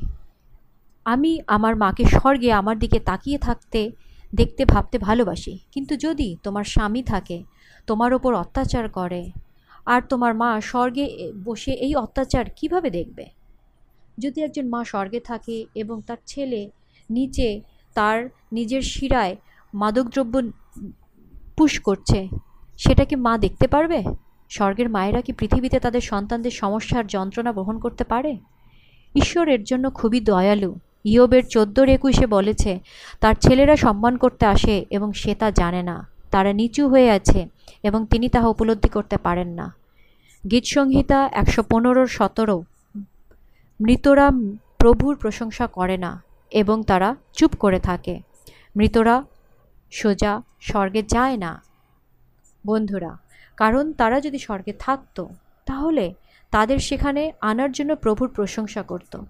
[1.06, 3.80] আমি আমার মাকে স্বর্গে আমার দিকে তাকিয়ে থাকতে
[4.34, 7.44] দেখতে, ভাবতে ভালোবাসি। কিন্তু যদি তোমার স্বামী থাকে,
[7.86, 9.30] তোমার ওপর অত্যাচার করে,
[9.86, 13.26] আর তোমার মা স্বর্গে বসে এই অত্যাচার কীভাবে দেখবে?
[14.18, 16.70] যদি একজন মা স্বর্গে থাকে এবং তার ছেলে
[17.10, 17.60] নিচে
[17.94, 19.36] তার নিজের শিরায়
[19.74, 20.42] মাদকদ্রব্য
[21.56, 22.28] পুশ করছে,
[22.78, 24.04] সেটা কি মা দেখতে পারবে?
[24.50, 28.36] স্বর্গের মায়েরা কি পৃথিবীতে তাদের সন্তানদের সমস্যার যন্ত্রণা বহন করতে পারে?
[29.14, 32.80] ঈশ্বরের জন্য খুবই দয়ালু। ইয়বের চোদ্দোর একুশে বলেছে,
[33.20, 37.48] তার ছেলেরা সম্মান করতে আসে এবং সে তা জানে না। তারা নিচু হয়ে আছে
[37.82, 39.74] এবং তিনি তাহা উপলব্ধি করতে পারেন না।
[40.50, 42.62] গীতসংহিতা একশো পনেরোর সতেরো।
[43.80, 44.30] মৃতরা
[44.78, 48.20] প্রভুর প্রশংসা করে না এবং তারা চুপ করে থাকে।
[48.76, 49.24] মৃতরা
[49.92, 51.62] সোজা স্বর্গে যায় না।
[52.66, 53.18] বন্ধুরা,
[53.56, 55.28] কারণ তারা যদি স্বর্গে থাকতো,
[55.66, 56.14] তাহলে
[56.50, 59.20] তাদের সেখানে আনার জন্য প্রভুর প্রশংসা করত।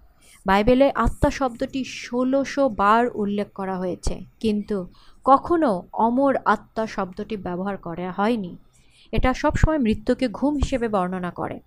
[0.46, 4.86] বাইবেলে আত্মা শব্দটি ষোলোশো বার উল্লেখ করা হয়েছে। কিন্তু
[5.24, 8.56] কখনো অমর আত্মা শব্দটি ব্যবহার করা হয়নি।
[9.12, 11.60] এটা সবসময় মৃত্যুকে ঘুম হিসেবে বর্ণনা করে।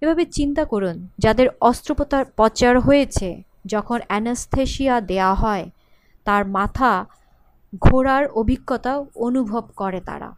[0.00, 5.70] এভাবে চিন্তা করুন, যাদের অস্ত্রোপচার হয়েছে, যখন অ্যানাস্থেশিয়া দেয়া হয়,
[6.24, 7.06] তার মাথা
[7.80, 10.36] ঘোরার অভিজ্ঞতা অনুভব করে তারা।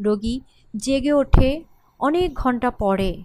[0.00, 0.40] রোগী
[0.76, 1.64] জেগে ওঠে
[1.98, 3.22] অনেক ঘণ্টা পরে।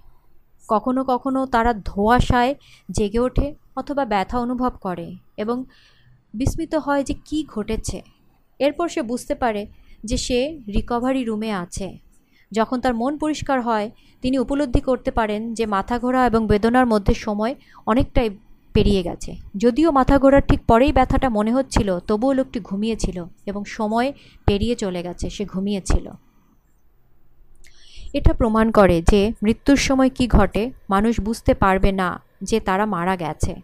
[0.69, 2.51] কখনো কখনো তারা ধোঁয়াশায়
[2.91, 5.57] জেগে ওঠে অথবা ব্যথা অনুভব করে এবং
[6.33, 7.97] বিস্মিত হয় যে কি ঘটেছে।
[8.59, 9.61] এরপর সে বুঝতে পারে
[10.03, 10.39] যে সে
[10.75, 11.87] রিকভারি রুমে আছে।
[12.51, 13.87] যখন তার মন পরিষ্কার হয়,
[14.23, 17.53] তিনি উপলব্ধি করতে পারেন যে মাথা ঘোরা এবং বেদনার মধ্যে সময়
[17.85, 18.29] অনেকটাই
[18.75, 24.07] পেরিয়ে গেছে। যদিও মাথা ঘোরার ঠিক পরেই ব্যথাটা মনে হচ্ছিল, তবুও লোকটি ঘুমিয়েছিল এবং সময়
[24.45, 26.05] পেরিয়ে চলে গেছে, সে ঘুমিয়েছিল।
[28.13, 33.15] এটা প্রমাণ করে যে মৃত্যুর সময় কি ঘটে, মানুষ বুঝতে পারবে না যে তারা মারা
[33.15, 33.55] গেছে।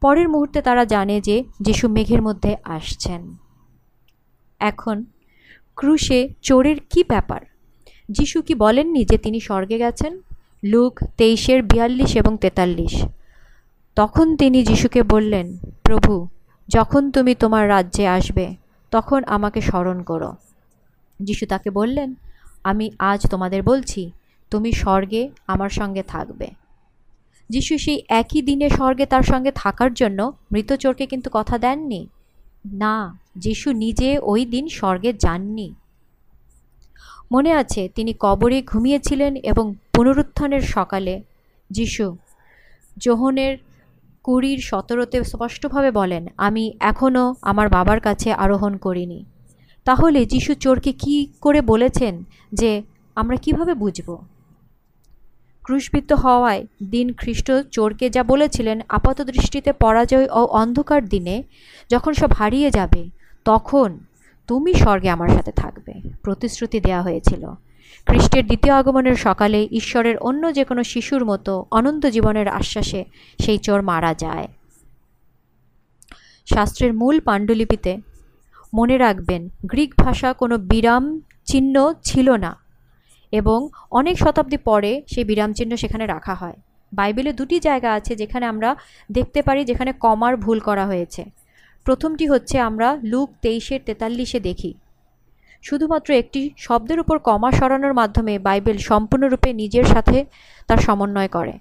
[0.00, 3.36] পরের মুহূর্তে তারা জানে যে যিশু মেঘের মধ্যে আসছেন।
[4.58, 5.04] এখন,
[5.76, 7.40] ক্রুশে চোরের কি ব্যাপার?
[8.10, 10.20] যিশু কি বলেননি যে তিনি স্বর্গে গেছেন?
[10.64, 13.04] লুক, তেইশের বিয়াল্লিশ এবং তেতাল্লিশ।
[13.96, 16.28] তখন তিনি যিশুকে বললেন, প্রভু,
[16.68, 18.54] যখন তুমি তোমার রাজ্যে আসবে,
[18.90, 20.32] তখন আমাকে স্মরণ করো।
[21.22, 22.14] যিশু তাকে বললেন
[22.66, 24.02] আমি আজ তোমাদের বলছি,
[24.52, 26.48] তুমি স্বর্গে আমার সঙ্গে থাকবে।
[27.50, 30.20] যিশু সেই একই দিনে স্বর্গে তার সঙ্গে থাকার জন্য
[30.52, 32.02] মৃত চোরকে কিন্তু কথা দেননি?
[32.82, 32.96] না,
[33.36, 35.68] যিশু নিজে ওই দিন স্বর্গে যাননি।
[37.32, 41.14] মনে আছে, তিনি কবরে ঘুমিয়েছিলেন এবং পুনরুত্থানের সকালে
[41.70, 42.06] যিশু
[42.96, 43.54] যোহনের
[44.24, 49.20] কুড়ির সতেরোতে স্পষ্টভাবে বলেন, আমি এখনও আমার বাবার কাছে আরোহণ করিনি।
[49.86, 52.70] তাহলে যিশু চোরকে কি করে বলেছেন যে
[53.14, 54.08] আমরা কীভাবে বুঝব?
[55.62, 61.42] ক্রুশবিদ্ধ হওয়ায় দিন খ্রিস্ট চোরকে যা বলেছিলেন আপাত দৃষ্টিতে পরাজয় ও অন্ধকার দিনে
[61.90, 63.02] যখন সব হারিয়ে যাবে,
[63.44, 63.98] তখন
[64.46, 67.42] তুমি স্বর্গে আমার সাথে থাকবে, প্রতিশ্রুতি দেওয়া হয়েছিল।
[68.06, 73.04] খ্রিস্টের দ্বিতীয় আগমনের সকালে ঈশ্বরের অন্য যে কোনো শিশুর মতো অনন্ত জীবনের আশ্বাসে
[73.38, 74.48] সেই চোর মারা যায়।
[76.54, 77.92] শাস্ত্রের মূল পাণ্ডুলিপিতে
[78.74, 82.56] মনে রাখবেন, গ্রিক ভাষা কোনো বিরাম চিহ্ন ছিল না
[83.32, 86.52] এবং অনেক শতাব্দী পরে সেই বিরাম চিহ্ন সেখানে রাখা হয়।
[86.92, 88.76] বাইবেলে দুটি জায়গা আছে যেখানে আমরা
[89.12, 91.24] দেখতে পারি যেখানে কমার ভুল করা হয়েছে।
[91.84, 94.74] প্রথমটি হচ্ছে আমরা লুক তেইশের তেতাল্লিশে দেখি।
[95.62, 100.24] শুধুমাত্র একটি শব্দের উপর কমা সরানোর মাধ্যমে বাইবেল সম্পূর্ণরূপে নিজের সাথে
[100.66, 101.58] তার সমন্বয় করে।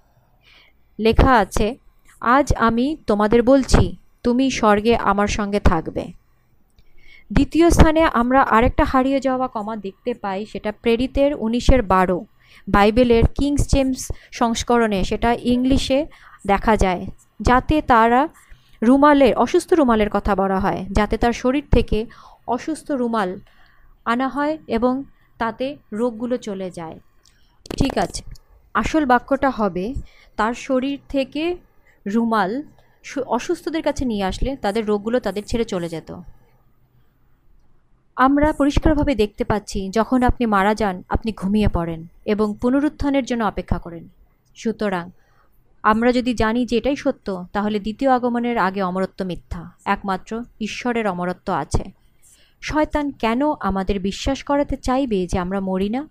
[1.00, 1.78] লেখা আছে,
[2.22, 6.25] আজ আমি তোমাদের বলছি, তুমি স্বর্গে আমার সঙ্গে থাকবে।
[7.32, 12.20] দ্বিতীয় স্থানে আমরা আরেকটা হারিয়ে যাওয়া কমা দেখতে পাই, সেটা প্রেরিতের উনিশের বারো।
[12.68, 14.02] বাইবেলের কিংস জেমস
[14.40, 16.00] সংস্করণে সেটা ইংলিশে
[16.52, 17.02] দেখা যায়,
[17.40, 18.22] যাতে তারা
[18.88, 22.00] রুমালের, অসুস্থ রুমালের কথা বলা হয়, যাতে তার শরীর থেকে
[22.56, 23.30] অসুস্থ রুমাল
[24.06, 24.94] আনা হয় এবং
[25.40, 25.66] তাতে
[26.00, 26.98] রোগগুলো চলে যায়।
[27.78, 28.22] ঠিক আছে,
[28.76, 29.86] আসল বাক্যটা হবে,
[30.38, 31.44] তার শরীর থেকে
[32.06, 32.52] রুমাল
[33.38, 36.10] অসুস্থদের কাছে নিয়ে আসলে তাদের রোগগুলো তাদের ছেড়ে চলে যেত।
[38.16, 43.78] আমরা পরিষ্কারভাবে দেখতে পাচ্ছি, যখন আপনি মারা যান, আপনি ঘুমিয়ে পড়েন এবং পুনরুত্থানের জন্য অপেক্ষা
[43.78, 44.08] করেন।
[44.56, 45.10] সুতরাং,
[45.84, 51.54] আমরা যদি জানি যে এটাই সত্য, তাহলে দ্বিতীয় আগমনের আগে অমরত্ব মিথ্যা। একমাত্র ঈশ্বরের অমরত্ব
[51.54, 51.84] আছে।
[52.62, 56.10] শয়তান কেন আমাদের বিশ্বাস করাতে চাইবে যে আমরা মরি না?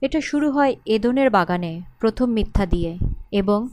[0.00, 2.98] এটা শুরু হয় এদনের বাগানে, প্রথম মিথ্যা দিয়ে
[3.32, 3.68] এবং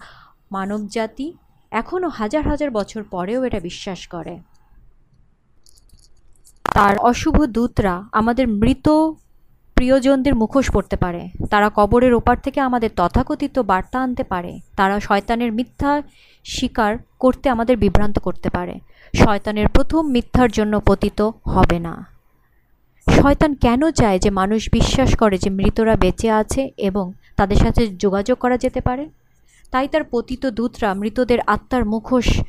[0.51, 1.33] মানবজাতি
[1.71, 4.39] এখনও হাজার হাজার বছর পরেও এটা বিশ্বাস করে।
[6.73, 8.89] তার অশুভ দূতরা আমাদের মৃত
[9.73, 15.51] প্রিয়জনদের মুখোশ পড়তে পারে। তারা কবরের ওপার থেকে আমাদের তথাকথিত বার্তা আনতে পারে। তারা শয়তানের
[15.51, 16.01] মিথ্যা
[16.45, 18.79] স্বীকার করতে আমাদের বিভ্রান্ত করতে পারে।
[19.15, 22.05] শয়তানের প্রথম মিথ্যার জন্য পতিত হবে না।
[23.21, 28.37] শয়তান কেন চায় যে মানুষ বিশ্বাস করে যে মৃতরা বেঁচে আছে এবং তাদের সাথে যোগাযোগ
[28.37, 29.09] করা যেতে পারে?
[29.71, 32.41] তাই তার পতিত দূতরা মৃতদের আত্মার মুখোশ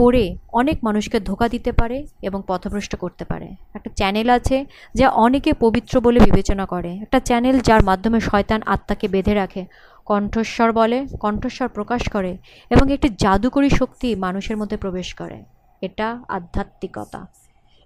[0.00, 0.24] পড়ে
[0.60, 4.56] অনেক মানুষকে ধোকা দিতে পারে এবং পথভ্রষ্ট করতে পারে। একটা চ্যানেল আছে
[4.98, 9.62] যা অনেকে পবিত্র বলে বিবেচনা করে। একটা চ্যানেল যার মাধ্যমে শয়তান আত্মাকে বেঁধে রাখে,
[10.06, 12.32] কণ্ঠস্বর বলে, কণ্ঠস্বর প্রকাশ করে
[12.70, 15.38] এবং একটি জাদুকরী শক্তি মানুষের মধ্যে প্রবেশ করে।
[15.82, 17.20] এটা আধ্যাত্মিকতা।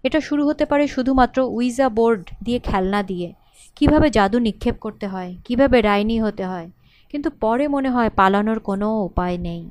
[0.05, 3.29] এটা শুরু হতে পারে শুধুমাত্র উইজা বোর্ড দিয়ে খেলনা দিয়ে।
[3.77, 6.69] কীভাবে জাদু নিক্ষেপ করতে হয়, কীভাবে রাইনি হতে হয়,
[7.11, 9.63] কিন্তু পরে মনে হয় পালানোর কোনো উপায় নেই।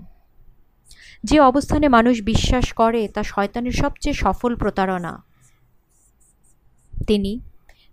[1.23, 5.23] যে অবস্থানে মানুষ বিশ্বাস করে, তা শয়তানের সবচেয়ে সফল প্রতারণা।
[7.07, 7.39] তিনি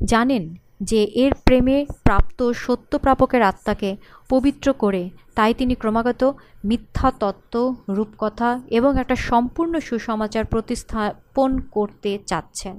[0.05, 3.97] জানেন যে এর প্রেমে প্রাপ্ত সত্য প্রাপকের আত্মাকে
[4.29, 6.33] পবিত্র করে, তাই তিনি ক্রমাগত
[6.64, 12.77] মিথ্যা তত্ত্ব, রূপকথা এবং একটা সম্পূর্ণ সুসমাচার প্রতিস্থাপন করতে চাচ্ছেন।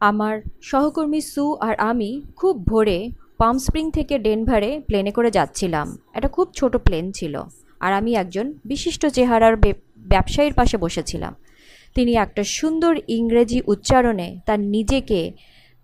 [0.00, 6.28] আমার সহকর্মী সু আর আমি খুব ভোরে পাম স্প্রিং থেকে ডেনভারে প্লেনে করে যাচ্ছিলাম। এটা
[6.28, 7.34] খুব ছোট প্লেন ছিল
[7.80, 9.54] আর আমি একজন বিশিষ্ট চেহারার
[10.12, 11.32] ব্যবসায়ীর পাশে বসেছিলাম।
[11.94, 15.20] তিনি একটা সুন্দর ইংরেজি উচ্চারণে তার নিজেকে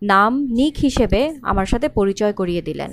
[0.03, 2.93] নাম নিক হিসেবে আমার সাথে পরিচয় করিয়ে দিলেন।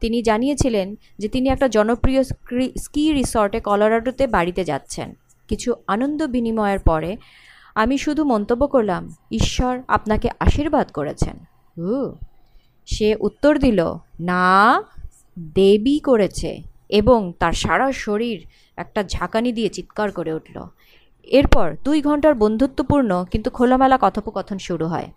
[0.00, 2.22] তিনি জানিয়েছিলেন যে তিনি একটা জনপ্রিয়
[2.84, 5.08] স্কি রিসর্টে কলোরাডোতে বাড়িতে যাচ্ছেন।
[5.48, 7.10] কিছু আনন্দ বিনিময়ের পরে
[7.74, 11.36] আমি শুধু মন্তব্য করলাম, ঈশ্বর আপনাকে আশীর্বাদ করেছেন।
[11.76, 11.94] উ
[12.86, 14.82] সে উত্তর দিল, না,
[15.38, 20.68] দেবী করেছে। এবং তার সারা শরীর একটা ঝাঁকানি দিয়ে চিৎকার করে উঠল।
[21.24, 25.10] এরপর দুই ঘণ্টার বন্ধুত্বপূর্ণ কিন্তু খোলামেলা কথোপকথন শুরু হয়।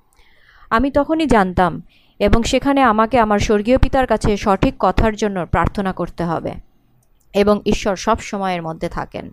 [0.69, 1.81] আমি তখনই জানতাম
[2.19, 6.51] এবং সেখানে আমাকে আমার স্বর্গীয় পিতার কাছে সঠিক কথার জন্য প্রার্থনা করতে হবে
[7.33, 9.31] এবং ঈশ্বর সব সময়ের মধ্যে থাকেন।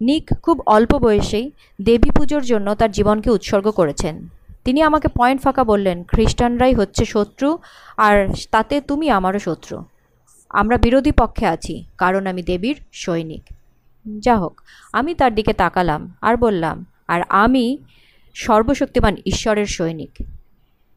[0.00, 1.52] নিক খুব অল্প বয়সেই
[1.82, 4.28] দেবী পুজোর জন্য তার জীবনকে উৎসর্গ করেছেন।
[4.64, 7.58] তিনি আমাকে পয়েন্ট ফাঁকা বললেন, খ্রিস্টানরাই হচ্ছে শত্রু
[7.96, 9.84] আর তাতে তুমি আমারও শত্রু।
[10.50, 13.42] আমরা বিরোধী পক্ষে আছি, কারণ আমি দেবীর সৈনিক।
[14.18, 14.60] যা হোক,
[14.92, 17.78] আমি তার দিকে তাকালাম আর বললাম, আর আমি
[18.34, 20.26] সর্বশক্তিমান ঈশ্বরের সৈনিক।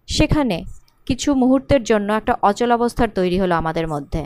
[0.07, 0.63] সেখানে
[1.05, 4.25] কিছু মুহূর্তের জন্য একটা অচলাবস্থার তৈরি হলো আমাদের মধ্যে।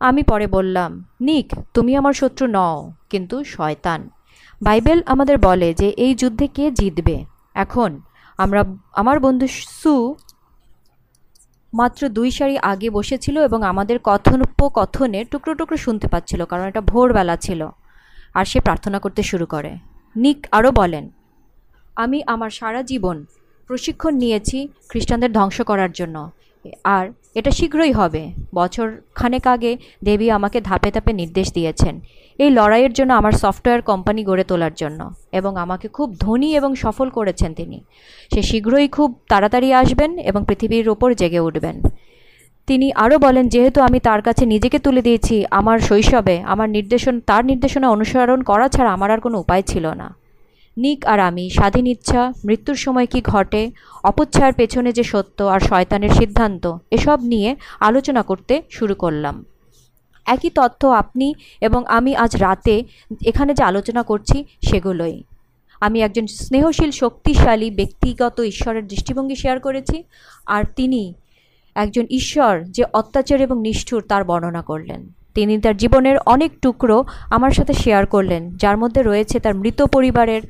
[0.00, 4.10] আমি পরে বললাম, নিক, তুমি আমার শত্রু নও, কিন্তু শয়তান।
[4.62, 7.24] বাইবেল আমাদের বলে যে এই যুদ্ধে কে জিতবে?
[7.54, 8.00] এখন
[8.38, 8.60] আমরা,
[8.92, 9.46] আমার বন্ধু
[9.80, 9.94] সু
[11.72, 17.36] মাত্র দুই সারি আগে বসেছিল এবং আমাদের কথোপকথনে টুকরো টুকরো শুনতে পাচ্ছিল, কারণ এটা ভোরবেলা
[17.36, 17.60] ছিল।
[18.34, 19.72] আর সে প্রার্থনা করতে শুরু করে।
[20.16, 21.04] নিক আরও বলেন,
[21.96, 23.16] আমি আমার সারা জীবন
[23.66, 26.16] প্রশিক্ষণ নিয়েছি খ্রিস্টানদের ধ্বংস করার জন্য।
[26.84, 27.04] আর
[27.38, 28.22] এটা শীঘ্রই হবে।
[28.54, 29.72] বছর খানেক আগে
[30.04, 31.94] দেবী আমাকে ধাপে ধাপে নির্দেশ দিয়েছেন
[32.38, 35.00] এই লড়াইয়ের জন্য আমার সফটওয়্যার কোম্পানি গড়ে তোলার জন্য
[35.32, 37.78] এবং আমাকে খুব ধনী এবং সফল করেছেন তিনি।
[38.34, 41.76] সে শীঘ্রই খুব তাড়াতাড়ি আসবেন এবং পৃথিবীর ওপর জেগে উঠবেন।
[42.68, 47.42] তিনি আরও বলেন, যেহেতু আমি তার কাছে নিজেকে তুলে দিয়েছি, আমার শৈশবে আমার নির্দেশন, তার
[47.44, 50.08] নির্দেশনা অনুসরণ করা ছাড়া আমার আর কোনো উপায় ছিল না।
[50.76, 53.70] নিক আর আমি, স্বাধীন ইচ্ছা, মৃত্যুর সময় কি ঘটে
[54.04, 59.44] অপচ্ছায়ার পেছনে যে সত্য আর শয়তানের সিদ্ধান্ত, এসব নিয়ে আলোচনা করতে শুরু করলাম।
[60.26, 62.84] একই তথ্য আপনি এবং আমি আজ রাতে
[63.26, 65.22] এখানে যে আলোচনা করছি সেগুলোই।
[65.80, 70.04] আমি একজন স্নেহশীল, শক্তিশালী, ব্যক্তিগত ঈশ্বরের দৃষ্টিভঙ্গি শেয়ার করেছি
[70.46, 71.14] আর তিনি
[71.74, 76.98] একজন ঈশ্বর যে অত্যাচার এবং নিষ্ঠুর তার বর্ণনা করলেন। তিনি তার জীবনের অনেক টুকরো
[77.36, 80.42] আমার সাথে শেয়ার করলেন, যার মধ্যে রয়েছে তার মৃত পরিবারের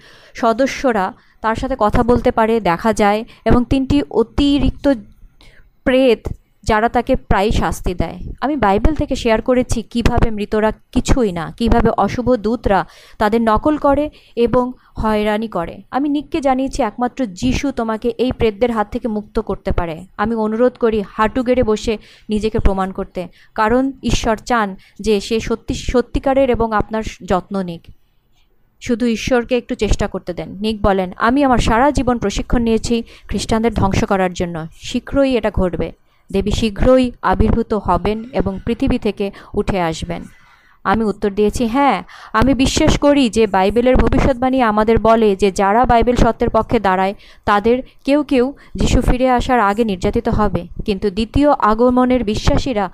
[0.43, 1.07] সদস্যরা
[1.45, 4.87] তার সাথে কথা বলতে পারে, দেখা যায়, এবং তিনটি অতিরিক্ত
[5.87, 6.21] প্রেত
[6.67, 11.91] যারা তাকে প্রায়ই শাস্তি দেয়। আমি বাইবেল থেকে শেয়ার করেছি কীভাবে মৃতরা কিছুই না, কীভাবে
[11.97, 12.81] অশুভ দূতরা
[13.19, 14.05] তাদের নকল করে
[14.37, 19.71] এবং হয়রানি করে। আমি নিককে জানিয়েছি, একমাত্র যিশু তোমাকে এই প্রেতদের হাত থেকে মুক্ত করতে
[19.71, 21.99] পারে। আমি অনুরোধ করি, হাঁটু গেড়ে বসে
[22.29, 23.21] নিজেকে প্রমাণ করতে,
[23.55, 27.83] কারণ ঈশ্বর চান যে সে সত্যি, সত্যিকারের এবং আপনার যত্ন নিক।
[28.81, 33.75] শুধু ঈশ্বরকে একটু চেষ্টা করতে দেন। নিক বলেন, আমি আমার সারা জীবন প্রশিক্ষণ নিয়েছি খ্রিস্টানদের
[33.75, 35.93] ধ্বংস করার জন্য। শীঘ্রই এটা ঘটবে।
[36.31, 40.23] দেবী শীঘ্রই আবির্ভূত হবেন এবং পৃথিবী থেকে উঠে আসবেন।
[40.85, 46.17] আমি উত্তর দিয়েছি হ্যাঁ আমি বিশ্বাস করি যে বাইবেলের ভবিষ্যৎবাণী আমাদের বলে যে যারা বাইবেল
[46.17, 52.25] সত্যের পক্ষে দাঁড়ায়, তাদের কেউ কেউ যিশু ফিরে আসার আগে নির্যাতিত হবে। কিন্তু দ্বিতীয় আগমনের
[52.25, 52.91] বিশ্বাসীরা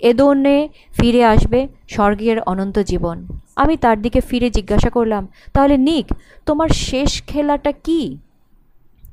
[0.00, 0.68] এদনে
[1.00, 3.16] ফিরে আসবে স্বর্গের অনন্ত জীবন।
[3.56, 6.06] আমি তার দিকে ফিরে জিজ্ঞাসা করলাম, তাহলে নিক,
[6.46, 8.18] তোমার শেষ খেলাটা কি?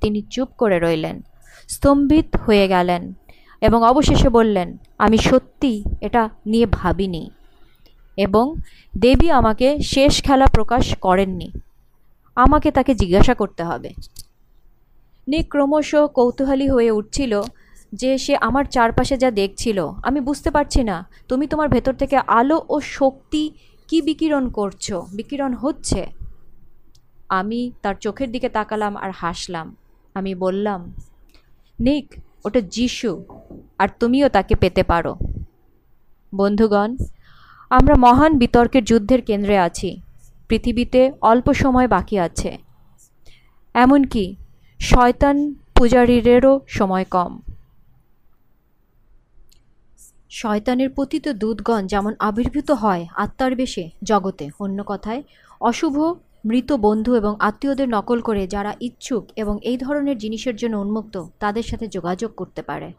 [0.01, 1.15] তিনি চুপ করে রইলেন,
[1.69, 3.13] স্তম্ভিত হয়ে গেলেন।
[3.67, 7.23] এবং অবশেষে বললেন, আমি সত্যি এটা নিয়ে ভাবিনি
[8.17, 8.45] এবং
[8.97, 11.49] দেবী আমাকে শেষ খেলা প্রকাশ করেননি।
[12.35, 13.89] আমাকে তাকে জিজ্ঞাসা করতে হবে।
[15.27, 17.33] নিক ক্রমশ কৌতূহলী হয়ে উঠছিল
[17.93, 20.97] যে সে আমার চারপাশে যা দেখছিল। আমি বুঝতে পারছি না,
[21.27, 23.43] তুমি তোমার ভেতর থেকে আলো ও শক্তি
[23.87, 24.85] কি বিকিরণ করছ?
[24.93, 26.01] বিকিরণ হচ্ছে?
[27.29, 29.67] আমি তার চোখের দিকে তাকালাম আর হাসলাম।
[30.15, 30.79] আমি বললাম,
[31.79, 32.07] নিক
[32.45, 33.23] ওটা যিশু,
[33.77, 35.15] আর তুমিও তাকে পেতে পারো।
[36.35, 36.97] বন্ধুগণ,
[37.69, 40.01] আমরা মহান বিতর্কের যুদ্ধের কেন্দ্রে আছি।
[40.47, 42.57] পৃথিবীতে অল্প সময় বাকি আছে।
[43.73, 44.35] এমনকি
[44.79, 47.41] শয়তান পূজারীদেরও সময় কম।
[50.29, 55.23] শয়তানের পতিত দূতগণ যেমন আবির্ভূত হয় আত্মার বেশে জগতে, অন্য কথায়,
[55.61, 61.23] অশুভ মৃত বন্ধু এবং আত্মীয়দের নকল করে যারা ইচ্ছুক এবং এই ধরনের জিনিসের জন্য উন্মুক্ত,
[61.39, 62.93] তাদের সাথে যোগাযোগ করতে পারে।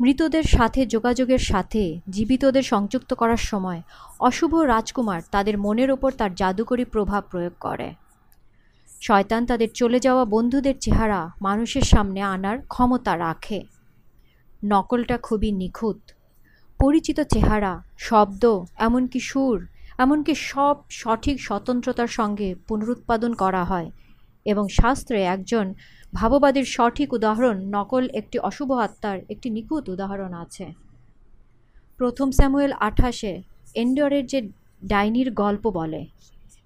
[0.00, 3.82] মৃতদের সাথে যোগাযোগের সাথে জীবিতদের সংযুক্ত করার সময়
[4.20, 7.94] অশুভ রাজকুমার তাদের মনের ওপর তার জাদুকরী প্রভাব প্রয়োগ করে।
[9.02, 13.64] শয়তান তাদের চলে যাওয়া বন্ধুদের চেহারা মানুষের সামনে আনার ক্ষমতা রাখে।
[14.64, 15.98] নকলটা খুবই নিখুঁত।
[16.78, 19.66] পরিচিত চেহারা, শব্দ, এমনকি সুর
[20.02, 23.88] এমনকি সব সঠিক স্বতন্ত্রতার সঙ্গে পুনরুৎপাদন করা হয়
[24.46, 25.66] এবং শাস্ত্রে একজন
[26.12, 30.66] ভাববাদীর সঠিক উদাহরণ নকল একটি অশুভ আত্মার একটি নিখুঁত উদাহরণ আছে।
[32.00, 33.32] প্রথম স্যামুয়েল আঠাশে
[33.74, 34.40] এন্ডরের যে
[34.82, 36.00] ডাইনির গল্প বলে,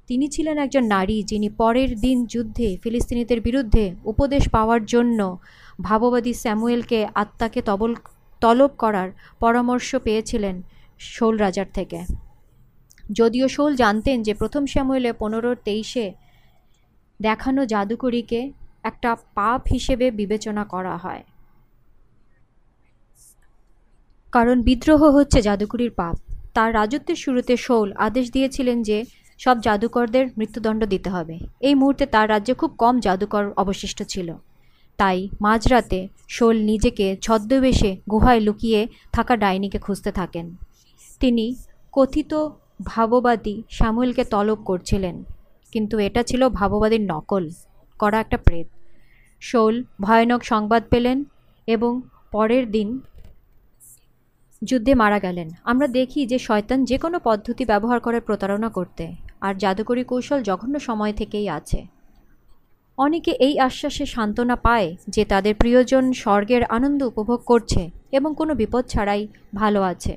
[0.08, 5.20] তিনি ছিলেন একজন নারী যিনি পরের দিন যুদ্ধে ফিলিস্তিনিদের বিরুদ্ধে উপদেশ পাওয়ার জন্য
[5.82, 7.92] ভাববাদী স্যামুয়েলকে আত্মাকে তবল,
[8.42, 9.08] তলব করার
[9.40, 10.56] পরামর্শ পেয়েছিলেন
[11.12, 11.98] শোল রাজার থেকে।
[13.12, 16.12] যদিও শোল জানতেন যে প্রথম শ্যামুয়েলে পনেরো তেইশে
[17.22, 21.22] দেখানো জাদুকরীকে একটা পাপ হিসেবে বিবেচনা করা হয়।
[24.32, 26.16] কারণ বিদ্রোহ হচ্ছে জাদুকরীর পাপ।
[26.54, 29.04] তার রাজত্বের শুরুতে শোল আদেশ দিয়েছিলেন যে
[29.38, 34.34] সব জাদুকরদের মৃত্যুদণ্ড দিতে হবে। এই মুহূর্তে তার রাজ্যে খুব কম জাদুকর অবশিষ্ট ছিল।
[34.96, 40.56] তাই মাঝরাতে শোল নিজেকে ছদ্মবেশে গুহায় লুকিয়ে থাকা ডাইনিকে খুঁজতে থাকেন।
[41.20, 41.56] তিনি
[41.92, 42.48] কথিত
[42.84, 45.16] ভাববাদী শ্যামুয়েলকে তলব করছিলেন।
[45.72, 47.44] কিন্তু এটা ছিল ভাববাদীর নকল,
[48.00, 48.68] করা একটা প্রেত।
[49.42, 51.18] শোল ভয়ানক সংবাদ পেলেন
[51.68, 51.92] এবং
[52.32, 52.88] পরের দিন
[54.62, 59.04] যুদ্ধে মারা গেলেন। আমরা দেখি যে শয়তান যে কোনো পদ্ধতি ব্যবহার করে প্রতারণা করতে,
[59.40, 61.80] আর জাদুকরী কৌশল জঘন্য সময় থেকেই আছে।
[62.98, 68.84] অনেকে এই আশ্বাসে সান্ত্বনা পায় যে তাদের প্রিয়জন স্বর্গের আনন্দ উপভোগ করছে এবং কোনো বিপদ
[68.86, 69.22] ছাড়াই
[69.54, 70.14] ভালো আছে।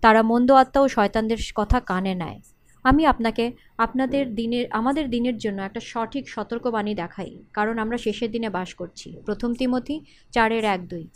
[0.00, 2.40] তারা মন্দ আত্মা ও শয়তানদের কথা কানে নেয়।
[2.82, 8.48] আমি আপনাকে আপনাদের দিনের, আমাদের দিনের জন্য একটা সঠিক সতর্কবাণী দেখাই, কারণ আমরা শেষের দিনে
[8.50, 10.00] বাস করছি। প্রথম তিমতি
[10.32, 11.08] চারের এক দুই।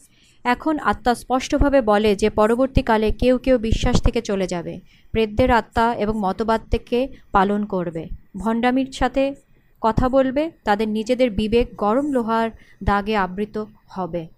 [0.45, 4.81] এখন আত্মা স্পষ্টভাবে বলে যে পরবর্তীকালে কেউ কেউ বিশ্বাস থেকে চলে যাবে,
[5.13, 9.35] প্রেতদের আত্মা এবং মতবাদ থেকে পালন করবে। ভণ্ডামির সাথে
[9.81, 12.51] কথা বলবে, তাদের নিজেদের বিবেক গরম লোহার
[12.85, 14.34] দাগে আবৃত হবে।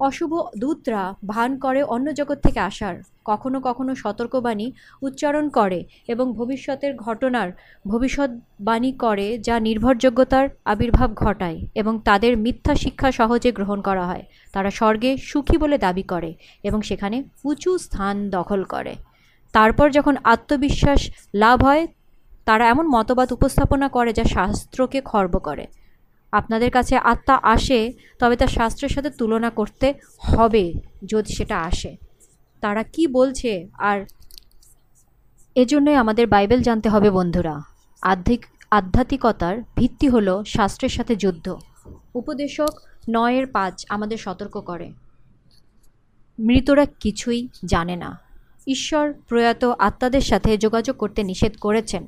[0.00, 6.96] অশুভ দূতরা ভান করে অন্য জগৎ থেকে আসার। কখনো কখনো সতর্কবাণী উচ্চারণ করে এবং ভবিষ্যতের
[6.96, 7.48] ঘটনার
[7.88, 14.70] ভবিষ্যৎবাণী করে যা নির্ভরযোগ্যতার আবির্ভাব ঘটায় এবং তাদের মিথ্যা শিক্ষা সহজে গ্রহণ করা হয়। তারা
[14.70, 18.94] স্বর্গে সুখী বলে দাবি করে এবং সেখানে উঁচু স্থান দখল করে।
[19.52, 21.00] তারপর যখন আত্মবিশ্বাস
[21.34, 21.86] লাভ হয়,
[22.44, 25.66] তারা এমন মতবাদ উপস্থাপনা করে যা শাস্ত্রকে খর্ব করে।
[26.32, 30.72] আপনাদের কাছে আত্মা আসে, তবে তা শাস্ত্রের সাথে তুলনা করতে হবে
[31.04, 31.96] যদি সেটা আসে।
[32.60, 33.68] তারা কি বলছে?
[33.78, 34.06] আর
[35.54, 37.60] এজন্যই আমাদের বাইবেল জানতে হবে বন্ধুরা।
[38.02, 41.58] আধ্যাত্মিক, আধ্যাত্মিকতার ভিত্তি হল শাস্ত্রের সাথে যুদ্ধ।
[42.14, 42.70] উপদেশক
[43.10, 44.92] নয়ের পাঁচ আমাদের সতর্ক করে।
[46.38, 48.18] মৃতরা কিছুই জানে না।
[48.66, 52.06] ঈশ্বর প্রয়াত আত্মাদের সাথে যোগাযোগ করতে নিষেধ করেছেন।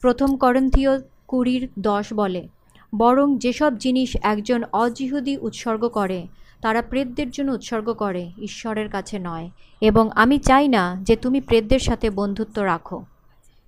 [0.00, 2.48] প্রথম করন্থীয় কুড়ির দশ বলে
[2.94, 6.26] বরং যেসব জিনিস একজন অজিহুদি উৎসর্গ করে,
[6.62, 11.78] তারা প্রেতদের জন্য উৎসর্গ করে, ঈশ্বরের কাছে নয়। এবং আমি চাই না যে তুমি প্রেতদের
[11.78, 13.04] সাথে বন্ধুত্ব রাখো।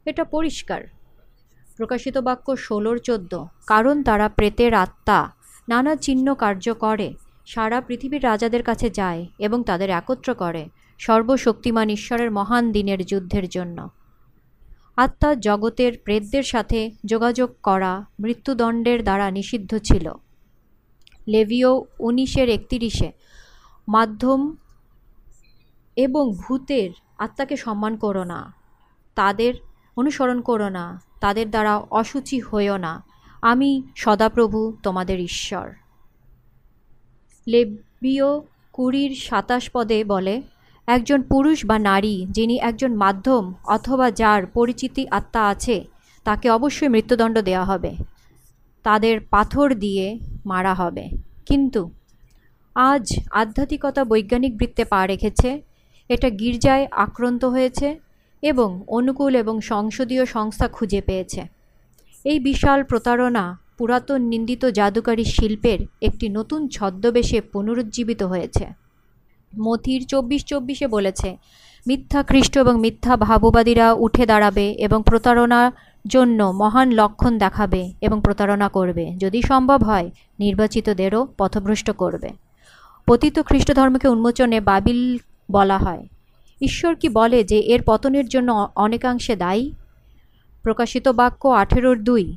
[0.07, 0.83] এটা পরিষ্কার।
[1.76, 5.31] প্রকাশিত বাক্য ষোলোর চোদ্দ। কারণ তারা প্রেতের আত্মা,
[5.68, 7.14] নানা চিহ্ন কার্য করে,
[7.46, 13.88] সারা পৃথিবীর রাজাদের কাছে যায় এবং তাদের একত্র করে, সর্বশক্তিমান ঈশ্বরের মহান দিনের যুদ্ধের জন্য।
[14.98, 20.12] আত্মা জগতের প্রেতদের সাথে যোগাযোগ করা মৃত্যুদণ্ডের দ্বারা নিষিদ্ধ ছিল।
[21.28, 23.12] লেভিও উনিশের একতিরিশে
[23.88, 24.57] মাধ্যম
[25.96, 28.55] এবং ভূতের আত্মাকে সম্মান করো না,
[29.14, 29.55] তাদের
[29.96, 33.05] অনুসরণ করো না, তাদের দ্বারা অসুচি হইও না।
[33.42, 35.72] আমি সদাপ্রভু তোমাদের ঈশ্বর।
[37.46, 38.42] লেবিও
[38.72, 40.42] কুড়ির সাতাশ পদে বলে
[40.89, 45.84] একজন পুরুষ বা নারী যিনি একজন মাধ্যম অথবা যার পরিচিতি আত্মা আছে,
[46.24, 47.93] তাকে অবশ্যই মৃত্যুদণ্ড দেওয়া হবে।
[48.84, 51.05] তাদের পাথর দিয়ে মারা হবে।
[51.47, 51.91] কিন্তু
[52.76, 55.62] আজ আধ্যাত্মিকতা বৈজ্ঞানিক বৃত্তে পা রেখেছে।
[56.09, 57.89] এটা গির্জায় আক্রান্ত হয়েছে
[58.43, 61.43] এবং অনুকূল এবং সংসদীয় সংস্থা খুঁজে পেয়েছে।
[62.24, 63.45] এই বিশাল প্রতারণা
[63.78, 68.88] পুরাতন নিন্দিত জাদুকারী শিল্পের একটি নতুন ছদ্মবেশে পুনরুজ্জীবিত হয়েছে।
[69.59, 71.36] মথির চব্বিশ চব্বিশে বলেছে,
[71.86, 75.72] মিথ্যা খ্রিস্ট এবং মিথ্যা ভাববাদীরা উঠে দাঁড়াবে এবং প্রতারণার
[76.07, 82.28] জন্য মহান লক্ষণ দেখাবে এবং প্রতারণা করবে। যদি সম্ভব হয়, নির্বাচিতদেরও পথভ্রষ্ট করবে।
[83.07, 85.18] পতিত খ্রিস্ট ধর্মকে উন্মোচনে বাবিল
[85.51, 86.07] বলা হয়।
[86.61, 89.72] ঈশ্বর কি বলে যে এর পতনের জন্য অনেকাংশে দায়ী?
[90.62, 92.36] প্রকাশিত বাক্য আঠেরোর দুই।